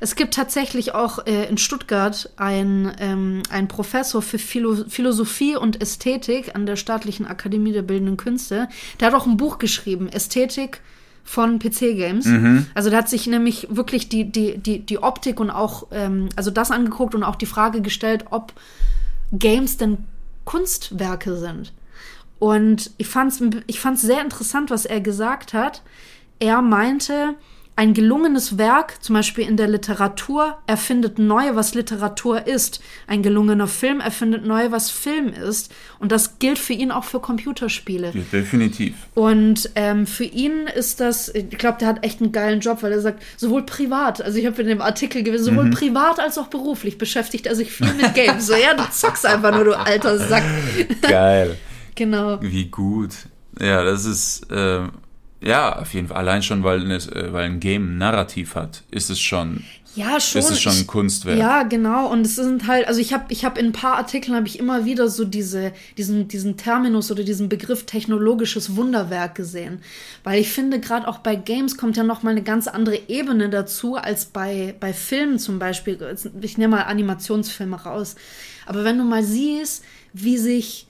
[0.00, 5.80] Es gibt tatsächlich auch äh, in Stuttgart ein, ähm, ein Professor für Philo Philosophie und
[5.80, 8.68] Ästhetik an der Staatlichen Akademie der Bildenden Künste.
[9.00, 10.80] Der hat auch ein Buch geschrieben, Ästhetik
[11.24, 12.26] von PC-Games.
[12.74, 16.50] Also der hat sich nämlich wirklich die, die, die, die Optik und auch, ähm, also
[16.50, 18.52] das angeguckt und auch die Frage gestellt, ob
[19.32, 19.98] Games denn
[20.44, 21.72] Kunstwerke sind.
[22.42, 25.80] Und ich fand es ich fand's sehr interessant, was er gesagt hat.
[26.40, 27.36] Er meinte,
[27.76, 32.82] ein gelungenes Werk, zum Beispiel in der Literatur, erfindet neu, was Literatur ist.
[33.06, 35.72] Ein gelungener Film erfindet neu, was Film ist.
[36.00, 38.10] Und das gilt für ihn auch für Computerspiele.
[38.12, 38.94] ja definitiv.
[39.14, 42.90] Und ähm, für ihn ist das, ich glaube, der hat echt einen geilen Job, weil
[42.90, 46.48] er sagt, sowohl privat, also ich habe in dem Artikel gewesen, sowohl privat als auch
[46.48, 48.48] beruflich beschäftigt er sich viel mit Games.
[48.48, 50.42] So, ja, du zockst einfach nur, du alter Sack.
[51.02, 51.56] Geil.
[51.94, 52.40] Genau.
[52.40, 53.14] Wie gut.
[53.60, 54.82] Ja, das ist, äh,
[55.42, 56.16] ja, auf jeden Fall.
[56.18, 59.62] Allein schon, weil, es, äh, weil ein Game ein Narrativ hat, ist es schon,
[59.94, 60.38] Ja, schon.
[60.40, 61.38] ist es schon ein Kunstwerk.
[61.38, 62.10] Ja, genau.
[62.10, 64.58] Und es sind halt, also ich habe ich hab in ein paar Artikeln habe ich
[64.58, 69.82] immer wieder so diese, diesen, diesen Terminus oder diesen Begriff technologisches Wunderwerk gesehen.
[70.24, 73.50] Weil ich finde, gerade auch bei Games kommt ja noch mal eine ganz andere Ebene
[73.50, 75.98] dazu als bei, bei Filmen zum Beispiel.
[76.40, 78.14] Ich nehme mal Animationsfilme raus.
[78.64, 79.84] Aber wenn du mal siehst,
[80.14, 80.86] wie sich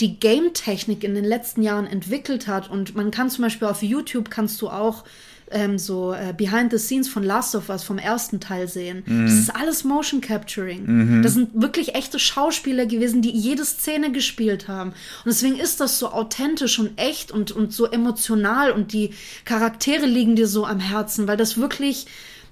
[0.00, 4.30] die Game-Technik in den letzten Jahren entwickelt hat und man kann zum Beispiel auf YouTube
[4.30, 5.04] kannst du auch
[5.50, 9.26] ähm, so äh, Behind the Scenes von Last of Us vom ersten Teil sehen, mhm.
[9.26, 10.84] das ist alles Motion Capturing.
[10.86, 11.22] Mhm.
[11.22, 14.90] Das sind wirklich echte Schauspieler gewesen, die jede Szene gespielt haben.
[14.90, 19.10] Und deswegen ist das so authentisch und echt und, und so emotional und die
[19.44, 22.06] Charaktere liegen dir so am Herzen, weil das wirklich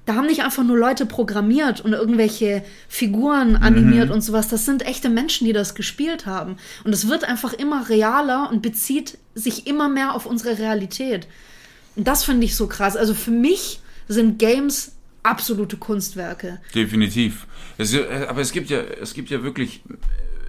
[0.09, 4.15] da haben nicht einfach nur Leute programmiert und irgendwelche Figuren animiert mhm.
[4.15, 4.49] und sowas.
[4.49, 6.57] Das sind echte Menschen, die das gespielt haben.
[6.85, 11.29] Und es wird einfach immer realer und bezieht sich immer mehr auf unsere Realität.
[11.95, 12.97] Und das finde ich so krass.
[12.97, 14.93] Also für mich sind Games
[15.23, 16.59] absolute Kunstwerke.
[16.75, 17.47] Definitiv.
[17.77, 19.83] Es, aber es gibt ja, es gibt ja wirklich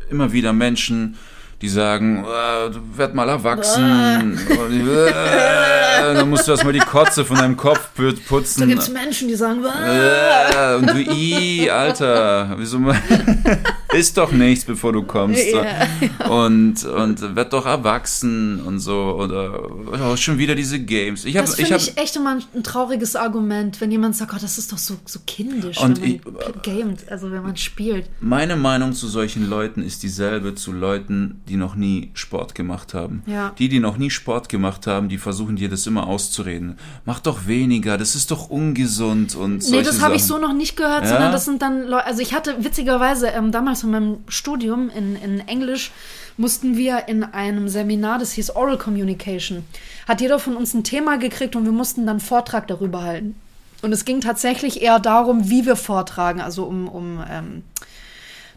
[0.10, 1.18] immer wieder Menschen,
[1.62, 4.40] die sagen, äh, werd mal erwachsen.
[4.50, 7.90] und, äh, dann musst du erstmal die Kotze von deinem Kopf
[8.28, 8.62] putzen.
[8.62, 12.80] Da gibt es Menschen, die sagen, äh, und du, i, Alter, wieso
[13.94, 15.44] ist doch nichts, bevor du kommst.
[15.46, 15.88] Yeah.
[16.30, 19.16] Und, und werd doch erwachsen und so.
[19.20, 21.26] Oder oh, schon wieder diese Games.
[21.26, 24.38] Ich hab, das finde ich, ich, echt immer ein trauriges Argument, wenn jemand sagt, oh,
[24.40, 28.10] das ist doch so, so kindisch, und wenn man ich, gamet, also wenn man spielt.
[28.20, 33.24] Meine Meinung zu solchen Leuten ist dieselbe zu Leuten, die noch nie Sport gemacht haben.
[33.26, 33.54] Ja.
[33.58, 36.78] Die, die noch nie Sport gemacht haben, die versuchen dir das immer auszureden.
[37.06, 39.76] Mach doch weniger, das ist doch ungesund und so.
[39.76, 41.10] Nee, das habe ich so noch nicht gehört, ja?
[41.10, 45.16] sondern das sind dann Leute, also ich hatte witzigerweise ähm, damals in meinem Studium in,
[45.16, 45.92] in Englisch
[46.38, 49.66] mussten wir in einem Seminar, das hieß Oral Communication,
[50.08, 53.36] hat jeder von uns ein Thema gekriegt und wir mussten dann Vortrag darüber halten.
[53.82, 57.64] Und es ging tatsächlich eher darum, wie wir vortragen, also um, um ähm,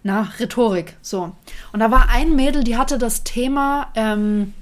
[0.03, 1.33] na, Rhetorik, so.
[1.73, 4.53] Und da war ein Mädel, die hatte das Thema, ähm,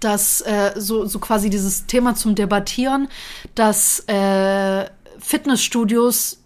[0.00, 3.08] das, äh, so, so quasi dieses Thema zum Debattieren,
[3.54, 4.86] dass äh,
[5.18, 6.41] Fitnessstudios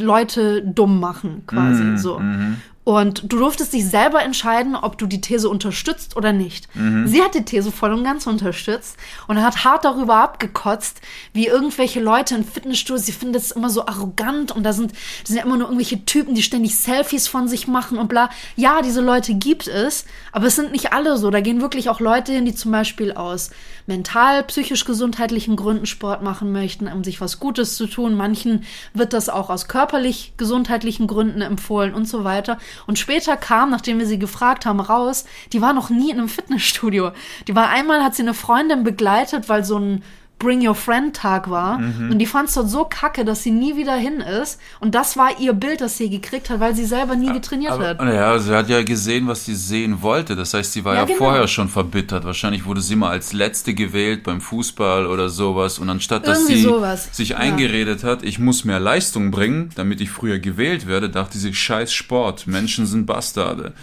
[0.00, 2.18] Leute dumm machen, quasi, mm, so.
[2.18, 6.74] Mm und du durftest dich selber entscheiden, ob du die These unterstützt oder nicht.
[6.74, 7.06] Mhm.
[7.06, 8.96] Sie hat die These voll und ganz unterstützt
[9.28, 11.00] und hat hart darüber abgekotzt,
[11.34, 15.28] wie irgendwelche Leute in Fitnessstudios, sie finden das immer so arrogant und da sind, das
[15.28, 18.30] sind ja immer nur irgendwelche Typen, die ständig Selfies von sich machen und bla.
[18.56, 21.30] Ja, diese Leute gibt es, aber es sind nicht alle so.
[21.30, 23.50] Da gehen wirklich auch Leute hin, die zum Beispiel aus
[23.86, 28.14] mental, psychisch gesundheitlichen Gründen Sport machen möchten, um sich was Gutes zu tun.
[28.14, 28.64] Manchen
[28.94, 32.58] wird das auch aus körperlich gesundheitlichen Gründen empfohlen und so weiter.
[32.86, 36.28] Und später kam, nachdem wir sie gefragt haben, raus, die war noch nie in einem
[36.28, 37.12] Fitnessstudio.
[37.48, 40.02] Die war einmal, hat sie eine Freundin begleitet, weil so ein
[40.40, 41.78] Bring Your Friend Tag war.
[41.78, 42.10] Mhm.
[42.10, 44.58] Und die fand es dort so kacke, dass sie nie wieder hin ist.
[44.80, 47.88] Und das war ihr Bild, das sie gekriegt hat, weil sie selber nie getrainiert aber,
[47.88, 48.02] hat.
[48.02, 50.34] Ja, sie hat ja gesehen, was sie sehen wollte.
[50.34, 51.18] Das heißt, sie war ja, ja genau.
[51.18, 52.24] vorher schon verbittert.
[52.24, 55.78] Wahrscheinlich wurde sie mal als Letzte gewählt beim Fußball oder sowas.
[55.78, 57.08] Und anstatt, dass Irgendwie sie sowas.
[57.12, 61.52] sich eingeredet hat, ich muss mehr Leistung bringen, damit ich früher gewählt werde, dachte sie,
[61.52, 62.46] scheiß Sport.
[62.46, 63.74] Menschen sind Bastarde.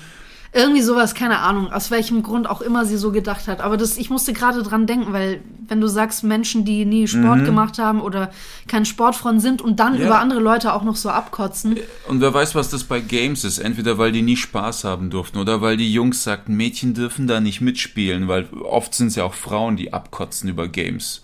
[0.53, 3.61] Irgendwie sowas, keine Ahnung, aus welchem Grund auch immer sie so gedacht hat.
[3.61, 7.39] Aber das, ich musste gerade dran denken, weil wenn du sagst, Menschen, die nie Sport
[7.39, 7.45] mhm.
[7.45, 8.31] gemacht haben oder
[8.67, 10.05] kein Sportfreund sind und dann ja.
[10.05, 11.77] über andere Leute auch noch so abkotzen.
[12.07, 13.59] Und wer weiß, was das bei Games ist.
[13.59, 17.39] Entweder weil die nie Spaß haben durften oder weil die Jungs sagten, Mädchen dürfen da
[17.39, 21.21] nicht mitspielen, weil oft sind es ja auch Frauen, die abkotzen über Games.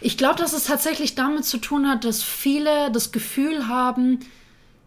[0.00, 4.20] Ich glaube, dass es tatsächlich damit zu tun hat, dass viele das Gefühl haben,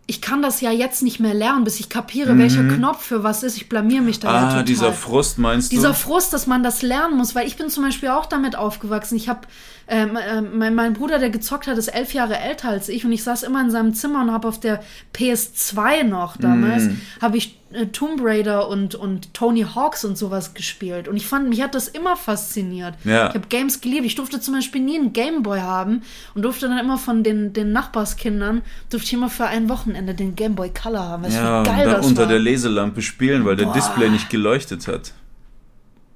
[0.05, 2.39] ich kann das ja jetzt nicht mehr lernen, bis ich kapiere, mhm.
[2.39, 3.55] welcher Knopf für was ist.
[3.55, 4.63] Ich blamier mich da ah, ja total.
[4.65, 5.75] dieser Frust meinst du?
[5.75, 9.15] Dieser Frust, dass man das lernen muss, weil ich bin zum Beispiel auch damit aufgewachsen.
[9.15, 9.41] Ich habe
[9.87, 13.13] ähm, äh, mein, mein, Bruder, der gezockt hat, ist elf Jahre älter als ich und
[13.13, 14.83] ich saß immer in seinem Zimmer und habe auf der
[15.15, 17.01] PS2 noch damals, mm.
[17.21, 21.07] habe ich äh, Tomb Raider und, und Tony Hawks und sowas gespielt.
[21.07, 22.95] Und ich fand, mich hat das immer fasziniert.
[23.03, 23.29] Ja.
[23.29, 24.05] Ich habe Games geliebt.
[24.05, 26.01] Ich durfte zum Beispiel nie einen Gameboy haben
[26.35, 30.35] und durfte dann immer von den, den Nachbarskindern, durfte ich immer für ein Wochenende den
[30.35, 31.23] Gameboy Color haben.
[31.23, 32.27] Was ja, geil und dann unter war.
[32.29, 33.65] der Leselampe spielen, weil Boah.
[33.65, 35.13] der Display nicht geleuchtet hat.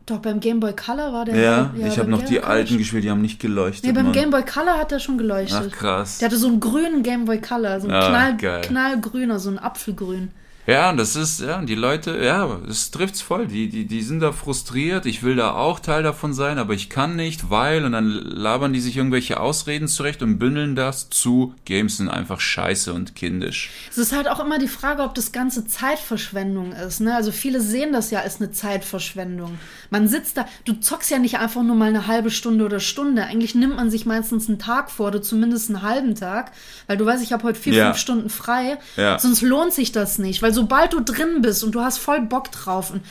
[0.07, 1.35] Doch, beim Game Boy Color war der.
[1.35, 3.83] Ja, ja ich habe noch Game die alten gespielt, die haben nicht geleuchtet.
[3.83, 4.13] Nee, beim Mann.
[4.13, 5.69] Game Boy Color hat er schon geleuchtet.
[5.73, 6.19] Ach, krass.
[6.19, 9.59] Der hatte so einen grünen Game Boy Color, so ein ah, knall, knallgrüner, so ein
[9.59, 10.31] Apfelgrün.
[10.67, 13.47] Ja, das ist, ja, die Leute, ja, es trifft's voll.
[13.47, 15.05] Die, die, die sind da frustriert.
[15.05, 18.73] Ich will da auch Teil davon sein, aber ich kann nicht, weil, und dann labern
[18.73, 23.69] die sich irgendwelche Ausreden zurecht und bündeln das zu Games sind einfach scheiße und kindisch.
[23.89, 27.15] Es ist halt auch immer die Frage, ob das Ganze Zeitverschwendung ist, ne?
[27.15, 29.57] Also viele sehen das ja als eine Zeitverschwendung.
[29.89, 33.23] Man sitzt da, du zockst ja nicht einfach nur mal eine halbe Stunde oder Stunde.
[33.23, 36.51] Eigentlich nimmt man sich meistens einen Tag vor oder zumindest einen halben Tag,
[36.87, 37.85] weil du weißt, ich habe heute vier, ja.
[37.85, 38.79] fünf Stunden frei.
[38.97, 39.17] Ja.
[39.17, 42.51] Sonst lohnt sich das nicht, weil sobald du drin bist und du hast voll Bock
[42.51, 43.01] drauf und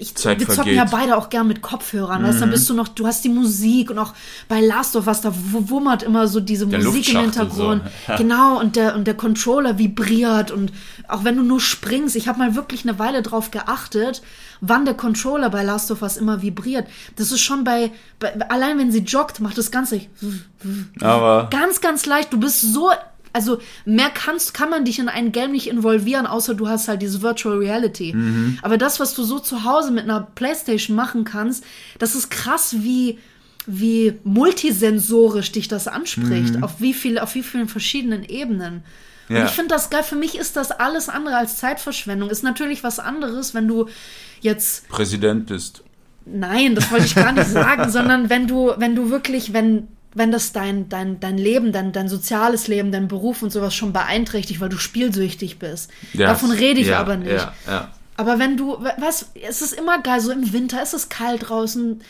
[0.00, 0.74] ich, Zeit wir zocken vergeht.
[0.74, 3.28] ja beide auch gern mit Kopfhörern, weißt du, dann bist du noch, du hast die
[3.28, 4.14] Musik und auch
[4.48, 7.82] bei Last of Us, da wu- wummert immer so diese Der Musik im Hintergrund.
[8.08, 8.14] so.
[8.16, 10.72] Genau, und der, und der Controller vibriert und
[11.06, 14.22] auch wenn du nur springst, ich habe mal wirklich eine Weile drauf geachtet,
[14.60, 16.88] wann der Controller bei Last of Us immer vibriert.
[17.14, 20.00] Das ist schon bei, bei allein wenn sie joggt, macht das Ganze
[21.00, 22.32] Aber ganz, ganz leicht.
[22.32, 22.90] Du bist so,
[23.36, 27.02] also mehr kannst, kann man dich in ein Game nicht involvieren, außer du hast halt
[27.02, 28.16] diese Virtual Reality.
[28.62, 31.62] Aber das, was du so zu Hause mit einer Playstation machen kannst,
[32.00, 33.18] das ist krass, wie
[33.68, 38.84] wie multisensorisch dich das anspricht, auf wie viel, auf wie vielen verschiedenen Ebenen.
[39.28, 39.44] Und Ja.
[39.44, 40.04] ich finde das geil.
[40.04, 42.30] Für mich ist das alles andere als Zeitverschwendung.
[42.30, 43.88] Ist natürlich was anderes, wenn du
[44.40, 45.82] jetzt Präsident bist.
[46.26, 50.32] Nein, das wollte ich gar nicht sagen, sondern wenn du, wenn du wirklich, wenn, wenn
[50.32, 54.60] das dein, dein, dein Leben, dein, dein soziales Leben, dein Beruf und sowas schon beeinträchtigt,
[54.60, 55.90] weil du spielsüchtig bist.
[56.14, 57.32] Ja, Davon rede ich ja, aber nicht.
[57.32, 57.88] Ja, ja.
[58.16, 62.00] Aber wenn du, was, es ist immer geil, so im Winter, es ist kalt draußen,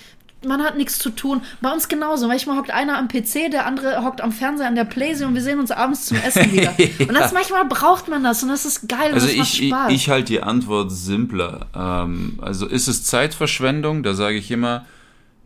[0.46, 1.42] man hat nichts zu tun.
[1.61, 2.28] Bei uns genauso.
[2.28, 5.42] Manchmal hockt einer am PC, der andere hockt am Fernseher an der Playsee und wir
[5.42, 6.76] sehen uns abends zum Essen wieder.
[7.00, 10.26] Und das manchmal braucht man das und das ist geil Also ich, ich, ich halte
[10.26, 11.66] die Antwort simpler.
[11.74, 14.04] Ähm, also ist es Zeitverschwendung?
[14.04, 14.84] Da sage ich immer,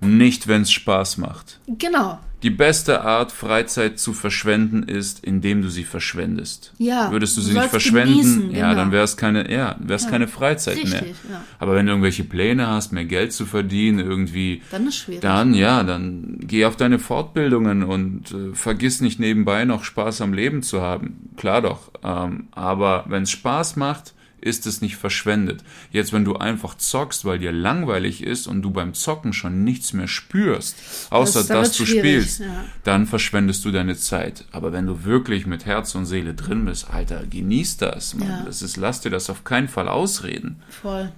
[0.00, 1.58] nicht, wenn es Spaß macht.
[1.66, 2.18] genau.
[2.42, 6.72] Die beste Art, Freizeit zu verschwenden, ist, indem du sie verschwendest.
[6.78, 8.74] Ja, Würdest du du sie nicht verschwenden, genießen, ja, genau.
[8.80, 11.02] dann wäre es keine, ja, wär's keine Freizeit mehr.
[11.02, 11.42] Richtig, ja.
[11.58, 15.20] Aber wenn du irgendwelche Pläne hast, mehr Geld zu verdienen, irgendwie, Dann ist schwierig.
[15.20, 20.32] dann ja, dann geh auf deine Fortbildungen und äh, vergiss nicht nebenbei noch Spaß am
[20.32, 21.30] Leben zu haben.
[21.36, 21.90] Klar doch.
[22.02, 25.62] Ähm, aber wenn es Spaß macht, ist es nicht verschwendet.
[25.92, 29.92] Jetzt, wenn du einfach zockst, weil dir langweilig ist und du beim Zocken schon nichts
[29.92, 30.76] mehr spürst,
[31.10, 32.64] außer Das- dass du spielst, ja.
[32.84, 34.44] dann verschwendest du deine Zeit.
[34.52, 38.14] Aber wenn du wirklich mit Herz und Seele drin bist, Alter, genieß das.
[38.14, 38.28] Mann.
[38.28, 38.42] Ja.
[38.44, 40.62] Das ist, lass dir das auf keinen Fall ausreden.
[40.68, 41.12] Voll.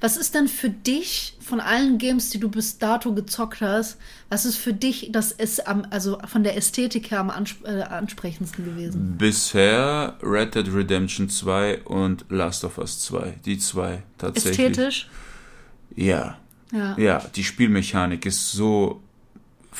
[0.00, 4.44] Was ist denn für dich von allen Games, die du bis dato gezockt hast, was
[4.44, 8.64] ist für dich das ist am, also von der Ästhetik her am ansp äh, ansprechendsten
[8.64, 9.16] gewesen?
[9.18, 13.40] Bisher Red Dead Redemption 2 und Last of Us 2.
[13.44, 14.58] Die zwei tatsächlich.
[14.58, 15.08] Ästhetisch?
[15.96, 16.38] Ja.
[16.72, 16.96] Ja.
[16.98, 19.02] Ja, die Spielmechanik ist so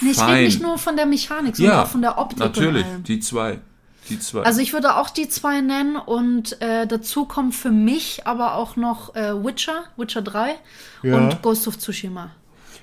[0.00, 2.86] Nee, ich rede nicht nur von der Mechanik, sondern ja, auch von der Optik natürlich.
[3.06, 3.58] Die zwei.
[4.08, 4.42] Die zwei.
[4.42, 8.76] Also ich würde auch die zwei nennen und äh, dazu kommen für mich aber auch
[8.76, 10.54] noch äh, Witcher, Witcher 3
[11.02, 11.16] Ja.
[11.16, 12.30] und Ghost of Tsushima.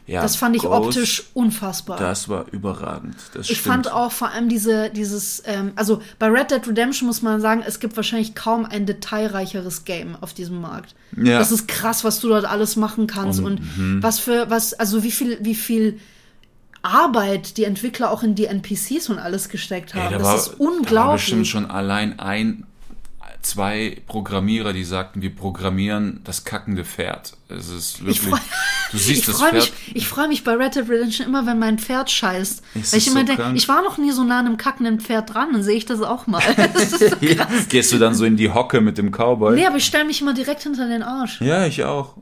[0.07, 1.97] ja, Das fand ich Ghost, optisch unfassbar.
[1.97, 3.15] Das war überragend.
[3.33, 3.73] Das Ich stimmt.
[3.73, 7.63] fand auch vor allem diese, dieses, ähm, also bei Red Dead Redemption muss man sagen,
[7.65, 10.93] es gibt wahrscheinlich kaum ein detailreicheres Game auf diesem Markt.
[11.17, 11.39] Ja.
[11.39, 14.03] Das ist krass, was du dort alles machen kannst und, mhm.
[14.03, 15.99] was für, was, also wie viel, wie viel
[16.85, 20.05] Arbeit die Entwickler auch in die NPCs und alles gesteckt haben.
[20.05, 21.21] Ey, da das war, ist Da war unglaublich.
[21.21, 22.65] bestimmt schon allein ein,
[23.41, 27.33] zwei Programmierer, die sagten, wir programmieren das kackende Pferd.
[27.47, 28.21] Es ist wirklich.
[28.21, 28.37] freu-
[28.91, 29.71] du siehst ich das freue Pferd.
[29.87, 32.63] mich, ich freu mich bei Red Dead Redemption immer, wenn mein Pferd scheißt.
[32.73, 34.57] Ist Weil ich es immer so denke, ich war noch nie so nah an einem
[34.57, 36.41] kackenden Pferd dran, dann sehe ich das auch mal.
[36.73, 37.05] Das so
[37.69, 39.55] Gehst du dann so in die Hocke mit dem Cowboy?
[39.55, 41.39] nee, aber ich stelle mich immer direkt hinter den Arsch.
[41.41, 42.15] Ja, ich auch.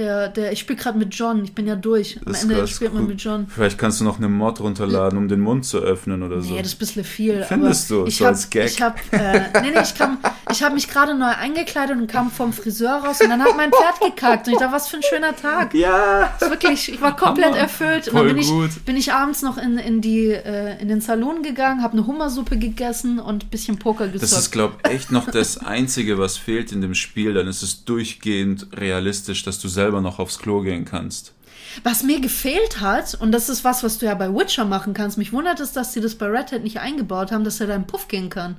[0.00, 2.16] Der, der, ich spiele gerade mit John, ich bin ja durch.
[2.24, 3.46] Am Das Ende spielt man mit John.
[3.48, 6.54] Vielleicht kannst du noch eine Mod runterladen, um den Mund zu öffnen oder so.
[6.54, 7.44] Nee, das ist ein bisschen viel.
[7.46, 8.06] Findest du?
[8.06, 8.64] Ich So hab, als Gag?
[8.70, 10.16] Ich hab, äh, nee, nee, ich, kam,
[10.50, 13.70] ich habe mich gerade neu eingekleidet und kam vom Friseur raus und dann hat mein
[13.70, 15.74] Pferd gekackt und ich dachte, was für ein schöner Tag.
[15.74, 16.32] ja!
[16.40, 17.58] Wirklich, ich war komplett Hammer.
[17.58, 18.08] erfüllt.
[18.08, 18.70] Und Voll dann bin gut.
[18.70, 22.06] ich, bin ich abends noch in, in, die, äh, in den Salon gegangen, habe eine
[22.06, 24.22] Hummersuppe gegessen und ein bisschen Poker gezockt.
[24.22, 27.34] Das ist, glaube ich, echt noch das Einzige, was fehlt in dem Spiel.
[27.34, 31.34] Dann ist es durchgehend realistisch, dass du selber noch aufs Klo gehen kannst.
[31.82, 35.18] Was mir gefehlt hat, und das ist was, was du ja bei Witcher machen kannst,
[35.18, 37.74] mich wundert es, dass sie das bei Red Hat nicht eingebaut haben, dass er da
[37.74, 38.56] in Puff gehen kann.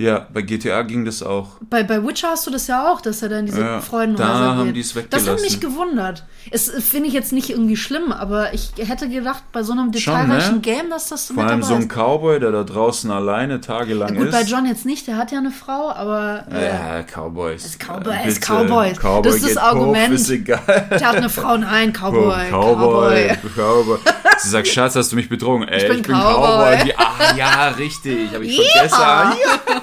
[0.00, 1.56] Ja, bei GTA ging das auch.
[1.68, 4.28] Bei, bei Witcher hast du das ja auch, dass er da in diese Ja, Freudenhäuser
[4.32, 4.76] da haben geht.
[4.76, 5.42] die's Das hat weggelassen.
[5.44, 6.24] mich gewundert.
[6.52, 9.90] Es äh, finde ich jetzt nicht irgendwie schlimm, aber ich hätte gedacht, bei so einem
[9.90, 10.60] detailreichen ne?
[10.60, 11.88] Game, dass das Vor mit allem so ein.
[11.88, 14.32] Cowboy, der da draußen alleine tagelang Gut, ist.
[14.32, 17.64] bei John jetzt nicht, der hat ja eine Frau, aber äh, ja, Cowboys.
[17.64, 18.52] Ist Cowboy, Äh, ist bitte.
[18.52, 18.92] Cowboy.
[18.94, 20.10] Cowboy Das ist das Argument.
[20.12, 20.86] Puff, ist egal.
[20.90, 23.38] der hat eine Frau, nein, Cowboy, Cowboy, Cowboy.
[23.56, 23.98] Cowboy.
[24.40, 25.66] Sie sagt, Schatz, hast du mich betrogen?
[25.66, 26.76] Ey, ich bin bin, Cowboy.
[26.76, 26.86] Cowboy.
[26.86, 28.32] Wie, ah, ja, richtig.
[28.32, 28.62] Hab ich Ja.
[28.64, 29.00] vergessen.
[29.00, 29.82] Ja.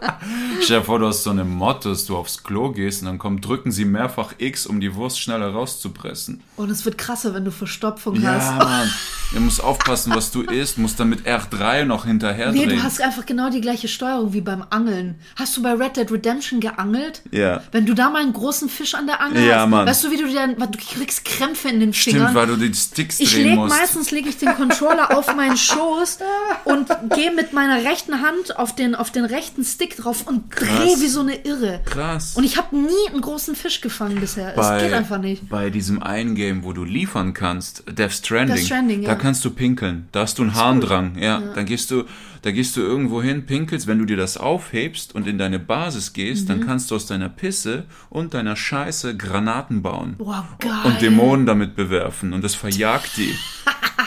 [0.62, 3.18] Stell dir vor, du hast so eine Mod, dass du aufs Klo gehst und dann
[3.18, 6.42] kommt, drücken sie mehrfach X, um die Wurst schneller rauszupressen.
[6.56, 8.58] Und es wird krasser, wenn du Verstopfung Ja, hast.
[8.58, 8.90] Mann.
[9.34, 12.78] Er muss aufpassen, was du isst, muss dann mit R3 noch hinterher Nee, drehen.
[12.78, 15.16] du hast einfach genau die gleiche Steuerung wie beim Angeln.
[15.36, 17.22] Hast du bei Red Dead Redemption geangelt?
[17.30, 17.62] Ja.
[17.70, 19.86] Wenn du da mal einen großen Fisch an der Angel Ja, hast, Mann.
[19.86, 22.34] weißt du, wie du dir, du kriegst Krämpfe in den Stimmt, Fingern.
[22.34, 23.78] weil du die Sticks Ich drehen leg musst.
[23.78, 26.18] meistens lege ich den Controller auf meinen Schoß
[26.64, 31.00] und gehe mit meiner rechten Hand auf den auf den rechten Stick drauf und drehe
[31.00, 31.80] wie so eine Irre.
[31.84, 32.36] Krass.
[32.36, 34.56] Und ich habe nie einen großen Fisch gefangen bisher.
[34.56, 35.48] es geht einfach nicht.
[35.48, 39.14] Bei diesem einen Game, wo du liefern kannst, Death Stranding, Death Stranding, da ja.
[39.14, 40.08] kannst du pinkeln.
[40.12, 41.18] Da hast du einen Harndrang.
[41.18, 42.04] Ja, dann gehst du,
[42.42, 46.12] da gehst du irgendwo hin, pinkelst, wenn du dir das aufhebst und in deine Basis
[46.12, 46.48] gehst, Mhm.
[46.48, 50.14] dann kannst du aus deiner Pisse und deiner Scheiße Granaten bauen.
[50.18, 50.70] Boah, geil.
[50.84, 53.34] Und Dämonen damit bewerfen und das verjagt die.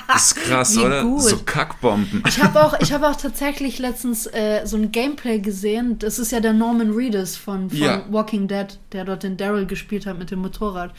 [0.07, 1.03] Das ist krass, Wie oder?
[1.03, 1.21] gut.
[1.21, 2.23] So Kackbomben.
[2.27, 5.99] Ich habe auch, ich hab auch tatsächlich letztens äh, so ein Gameplay gesehen.
[5.99, 8.03] Das ist ja der Norman Reedus von, von Ja.
[8.09, 10.93] Walking Dead, der dort den Daryl gespielt hat mit dem Motorrad.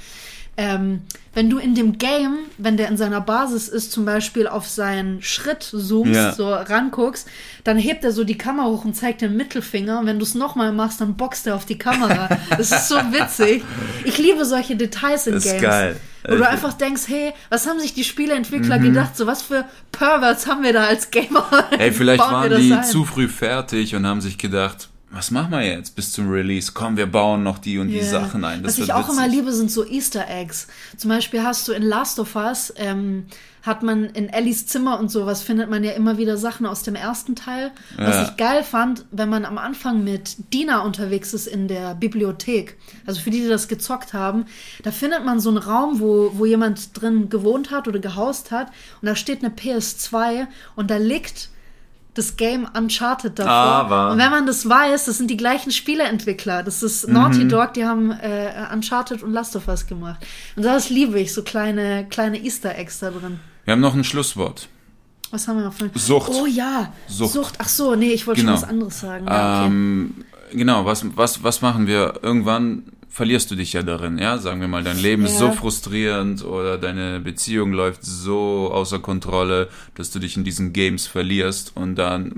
[0.58, 1.00] Ähm,
[1.34, 5.22] wenn du in dem Game, wenn der in seiner Basis ist, zum Beispiel auf seinen
[5.22, 6.32] Schritt zoomst, Ja.
[6.34, 7.26] so ranguckst,
[7.64, 10.00] dann hebt er so die Kamera hoch und zeigt den Mittelfinger.
[10.00, 12.28] Und wenn du es nochmal machst, dann boxt er auf die Kamera.
[12.50, 13.64] Das ist so witzig.
[14.04, 15.62] Ich liebe solche Details in Das ist Games.
[15.62, 15.96] geil.
[16.24, 18.82] Wo du Also- einfach denkst, hey, was haben sich die Spieleentwickler Mhm.
[18.84, 19.16] gedacht?
[19.16, 21.46] So was für Perverts haben wir da als Gamer?
[21.78, 22.84] Ey, vielleicht waren die ein?
[22.84, 26.72] zu früh fertig und haben sich gedacht, was machen wir jetzt bis zum Release?
[26.74, 28.04] Komm, wir bauen noch die und die Ja.
[28.04, 28.62] Sachen ein.
[28.62, 29.36] Das Was ich auch immer witzig.
[29.36, 30.66] liebe, sind so Easter Eggs.
[30.96, 33.26] Zum Beispiel hast du in Last of Us, ähm,
[33.62, 36.96] hat man in Ellies Zimmer und sowas, findet man ja immer wieder Sachen aus dem
[36.96, 37.70] ersten Teil.
[37.96, 38.22] Was Ja.
[38.24, 43.20] ich geil fand, wenn man am Anfang mit Dina unterwegs ist in der Bibliothek, also
[43.20, 44.46] für die, die das gezockt haben,
[44.82, 48.68] da findet man so einen Raum, wo, wo jemand drin gewohnt hat oder gehaust hat
[49.00, 51.50] und da steht eine PS2 und da liegt
[52.14, 53.50] das Game Uncharted davor.
[53.52, 56.62] Aber- Und wenn man das weiß, das sind die gleichen Spieleentwickler.
[56.62, 57.14] Das ist Mhm.
[57.14, 60.24] Naughty Dog, die haben äh, Uncharted und Last of Us gemacht.
[60.56, 63.40] Und das liebe ich, so kleine, kleine Easter Eggs da drin.
[63.64, 64.68] Wir haben noch ein Schlusswort.
[65.30, 66.30] Was haben wir noch für Sucht.
[66.34, 67.32] Oh ja, Sucht.
[67.32, 67.54] Sucht.
[67.58, 68.52] Ach so, nee, ich wollte Genau.
[68.52, 69.26] schon was anderes sagen.
[69.26, 69.66] Ja, okay.
[69.68, 72.18] Ähm, genau, was, was, was machen wir?
[72.22, 72.82] Irgendwann
[73.12, 74.38] verlierst du dich ja darin, ja?
[74.38, 75.38] Sagen wir mal, dein Leben ist Ja.
[75.40, 81.06] so frustrierend oder deine Beziehung läuft so außer Kontrolle, dass du dich in diesen Games
[81.06, 82.32] verlierst und dann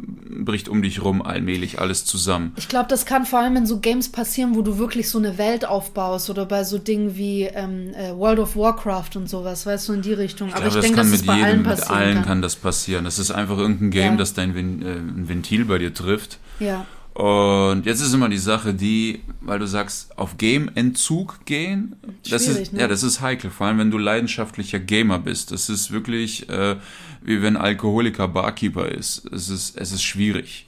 [0.44, 2.52] bricht um dich rum allmählich alles zusammen.
[2.56, 5.38] Ich glaube, das kann vor allem in so Games passieren, wo du wirklich so eine
[5.38, 9.88] Welt aufbaust oder bei so Dingen wie ähm, äh, World of Warcraft und sowas, weißt
[9.88, 10.52] du, in die Richtung.
[10.52, 12.24] Aber glaube, ich denke, kann dass es mit jedem, allen mit passieren allen kann.
[12.24, 13.04] kann das passieren.
[13.04, 14.16] Das ist einfach irgendein Game, Ja.
[14.16, 16.38] das dein äh, ein Ventil bei dir trifft.
[16.58, 16.84] Ja.
[17.14, 21.94] Und jetzt ist immer die Sache, die, weil du sagst, auf Game-Entzug gehen,
[22.28, 22.80] das ist, ne?
[22.80, 25.52] ja, das ist heikel, vor allem wenn du leidenschaftlicher Gamer bist.
[25.52, 26.76] Das ist wirklich äh,
[27.22, 29.24] wie wenn Alkoholiker Barkeeper ist.
[29.32, 30.66] Es ist, es ist schwierig.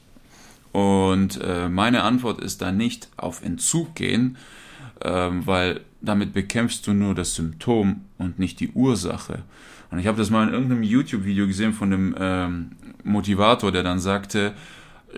[0.72, 4.36] Und äh, meine Antwort ist da nicht auf Entzug gehen,
[5.02, 9.42] ähm, weil damit bekämpfst du nur das Symptom und nicht die Ursache.
[9.90, 12.72] Und ich habe das mal in irgendeinem YouTube-Video gesehen von dem ähm,
[13.04, 14.54] Motivator, der dann sagte,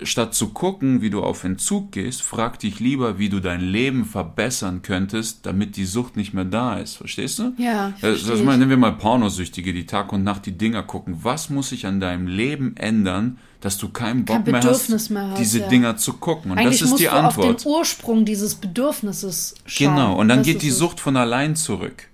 [0.02, 4.04] statt zu gucken, wie du auf Entzug gehst, frag dich lieber, wie du dein Leben
[4.04, 6.96] verbessern könntest, damit die Sucht nicht mehr da ist.
[6.96, 7.52] Verstehst du?
[7.58, 8.42] Ja, Das ich.
[8.42, 11.18] nehmen wir mal Pornosüchtige, die Tag und Nacht die Dinger gucken.
[11.22, 15.30] Was muss sich an deinem Leben ändern, dass du keinen Bock Kein mehr hast, mehr
[15.30, 15.68] hast, diese ja.
[15.68, 16.52] Dinger zu gucken?
[16.52, 17.56] Und Eigentlich das ist musst die du Antwort.
[17.56, 19.94] auf den Ursprung dieses Bedürfnisses schauen.
[19.94, 20.70] Genau, und dann Was geht die.
[20.70, 22.08] Sucht von allein zurück.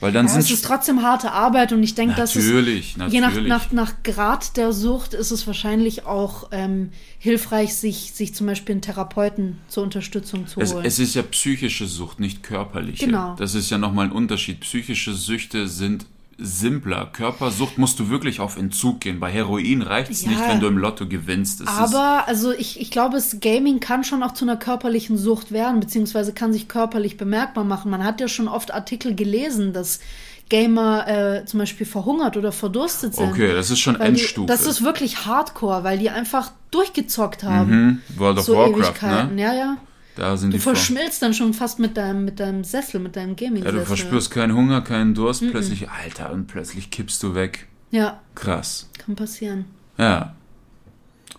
[0.00, 2.96] Weil dann Ja, sind es ist trotzdem harte Arbeit und ich denke, dass es natürlich,
[3.08, 8.34] je nach, nach, nach Grad der Sucht ist es wahrscheinlich auch ähm, hilfreich, sich, sich
[8.34, 10.84] zum Beispiel einen Therapeuten zur Unterstützung zu Es, holen.
[10.84, 13.06] es ist ja psychische Sucht, nicht körperliche.
[13.06, 13.36] Genau.
[13.36, 14.60] Das ist ja nochmal ein Unterschied.
[14.60, 16.06] Psychische Süchte sind
[16.38, 17.08] simpler.
[17.12, 19.20] Körpersucht musst du wirklich auf Entzug gehen.
[19.20, 20.30] Bei Heroin reicht es Ja.
[20.30, 21.60] nicht, wenn du im Lotto gewinnst.
[21.62, 25.50] Es Aber also ich, ich glaube, es Gaming kann schon auch zu einer körperlichen Sucht
[25.52, 27.90] werden, beziehungsweise kann sich körperlich bemerkbar machen.
[27.90, 30.00] Man hat ja schon oft Artikel gelesen, dass
[30.48, 33.28] Gamer äh, zum Beispiel verhungert oder verdurstet sind.
[33.30, 34.46] okay, das ist schon Weil die, Endstufe.
[34.46, 37.70] das ist wirklich Hardcore, weil die einfach durchgezockt haben.
[37.70, 38.00] mhm.
[38.18, 39.42] World of So Warcraft, Ewigkeiten, ne?
[39.42, 39.76] ja, ja.
[40.16, 43.36] Da sind Du die verschmilzt dann schon fast mit deinem, mit deinem Sessel, mit deinem
[43.36, 47.68] gaming Ja, du verspürst keinen Hunger, keinen Durst, plötzlich, Alter, und plötzlich kippst du weg.
[47.90, 48.88] Ja, Krass.
[48.98, 49.66] kann passieren.
[49.98, 50.34] Ja.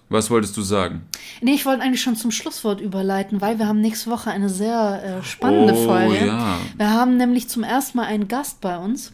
[0.09, 1.01] Was wolltest du sagen?
[1.41, 5.19] Nee, ich wollte eigentlich schon zum Schlusswort überleiten, weil wir haben nächste Woche eine sehr
[5.19, 6.25] äh, spannende Oh, Folge.
[6.27, 6.57] ja.
[6.77, 9.11] Wir haben nämlich zum ersten Mal einen Gast bei uns.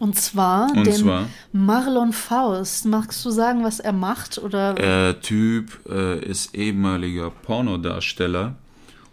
[0.00, 0.70] Und zwar.
[0.74, 1.28] Und den zwar?
[1.52, 2.86] Marlon Faust.
[2.86, 4.38] Magst du sagen, was er macht?
[4.38, 8.54] Oder Der Typ äh, ist ehemaliger Pornodarsteller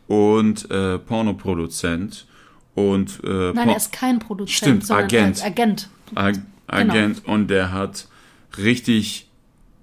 [0.08, 2.26] und äh, Pornoproduzent
[2.74, 5.44] und äh, Nein, Por- er ist kein Produzent, Stimmt, Agent.
[5.44, 5.90] Agent.
[6.16, 6.36] Ag
[6.68, 8.08] Agent und der hat
[8.58, 9.28] richtig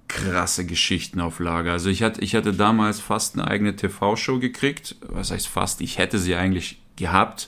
[0.07, 1.71] krasse Geschichten auf Lager.
[1.73, 4.95] Also ich hatte, ich hatte damals fast eine eigene TV-Show gekriegt.
[5.07, 5.81] Was heißt fast?
[5.81, 7.47] Ich hätte sie eigentlich gehabt.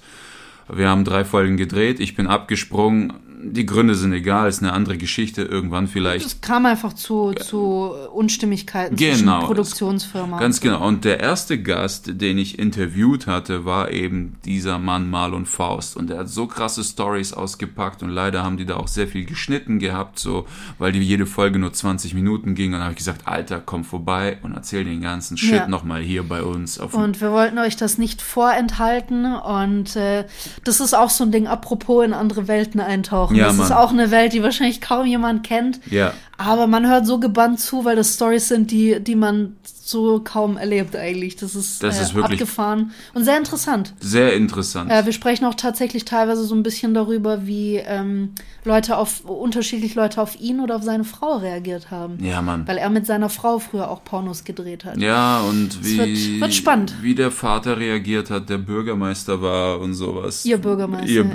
[0.71, 1.99] Wir haben drei Folgen gedreht.
[1.99, 3.13] Ich bin abgesprungen.
[3.39, 6.25] Die Gründe sind egal, ist eine andere Geschichte irgendwann vielleicht.
[6.25, 10.39] Es kam einfach zu, zu Unstimmigkeiten Genau, zwischen Produktionsfirma.
[10.39, 10.85] Ganz genau.
[10.85, 15.95] Und der erste Gast, den ich interviewt hatte, war eben dieser Mann Marlon Faust.
[15.97, 19.25] Und er hat so krasse Stories ausgepackt und leider haben die da auch sehr viel
[19.25, 20.47] geschnitten gehabt, so,
[20.79, 22.67] weil die jede Folge nur 20 Minuten ging.
[22.73, 25.67] Und dann habe ich gesagt, Alter, komm vorbei und erzähl den ganzen Shit Ja.
[25.67, 26.77] nochmal hier bei uns.
[26.79, 29.35] Und wir wollten euch das nicht vorenthalten.
[29.35, 30.25] Und äh,
[30.63, 33.26] das ist auch so ein Ding, apropos in andere Welten eintauchen.
[33.35, 33.71] Ja, das ist Mann.
[33.73, 35.79] auch eine Welt, die wahrscheinlich kaum jemand kennt.
[35.89, 40.19] ja, Aber man hört so gebannt zu, weil das Stories sind, die, die man so
[40.21, 41.37] kaum erlebt eigentlich.
[41.37, 43.93] Das ist, Das äh, ist wirklich- abgefahren und sehr interessant.
[44.01, 44.91] sehr interessant.
[44.91, 48.31] Äh, wir sprechen auch tatsächlich teilweise so ein bisschen darüber, wie ähm,
[48.65, 52.17] Leute auf unterschiedlich Leute auf ihn oder auf seine Frau reagiert haben.
[52.21, 52.67] ja, Mann.
[52.67, 54.97] Weil er mit seiner Frau früher auch Pornos gedreht hat.
[54.97, 56.93] Ja, und wie, wird- wird spannend.
[57.01, 60.43] wie der Vater reagiert hat, der Bürgermeister war und sowas.
[60.45, 61.07] Ihr Bürgermeister.
[61.07, 61.25] Ihr,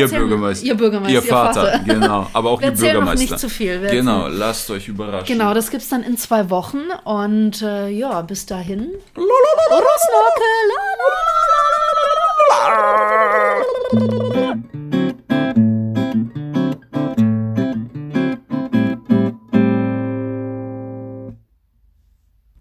[0.00, 0.66] ihr Bürgermeister.
[0.66, 1.72] Ihr Bürgermeister, Ihr ihr Vater.
[1.72, 1.84] Vater.
[1.84, 3.24] Genau, aber auch wir die Bürgermeister.
[3.24, 3.82] Noch nicht zu viel.
[3.82, 4.38] Wir genau, erzählen.
[4.38, 5.26] lasst euch überraschen.
[5.26, 8.90] Genau, das gibt's dann in zwei Wochen und äh, ja, bis dahin.
[9.16, 12.00] Rosnocke, la, la, la, la,
[12.50, 12.56] la.
[14.74, 14.79] Ah.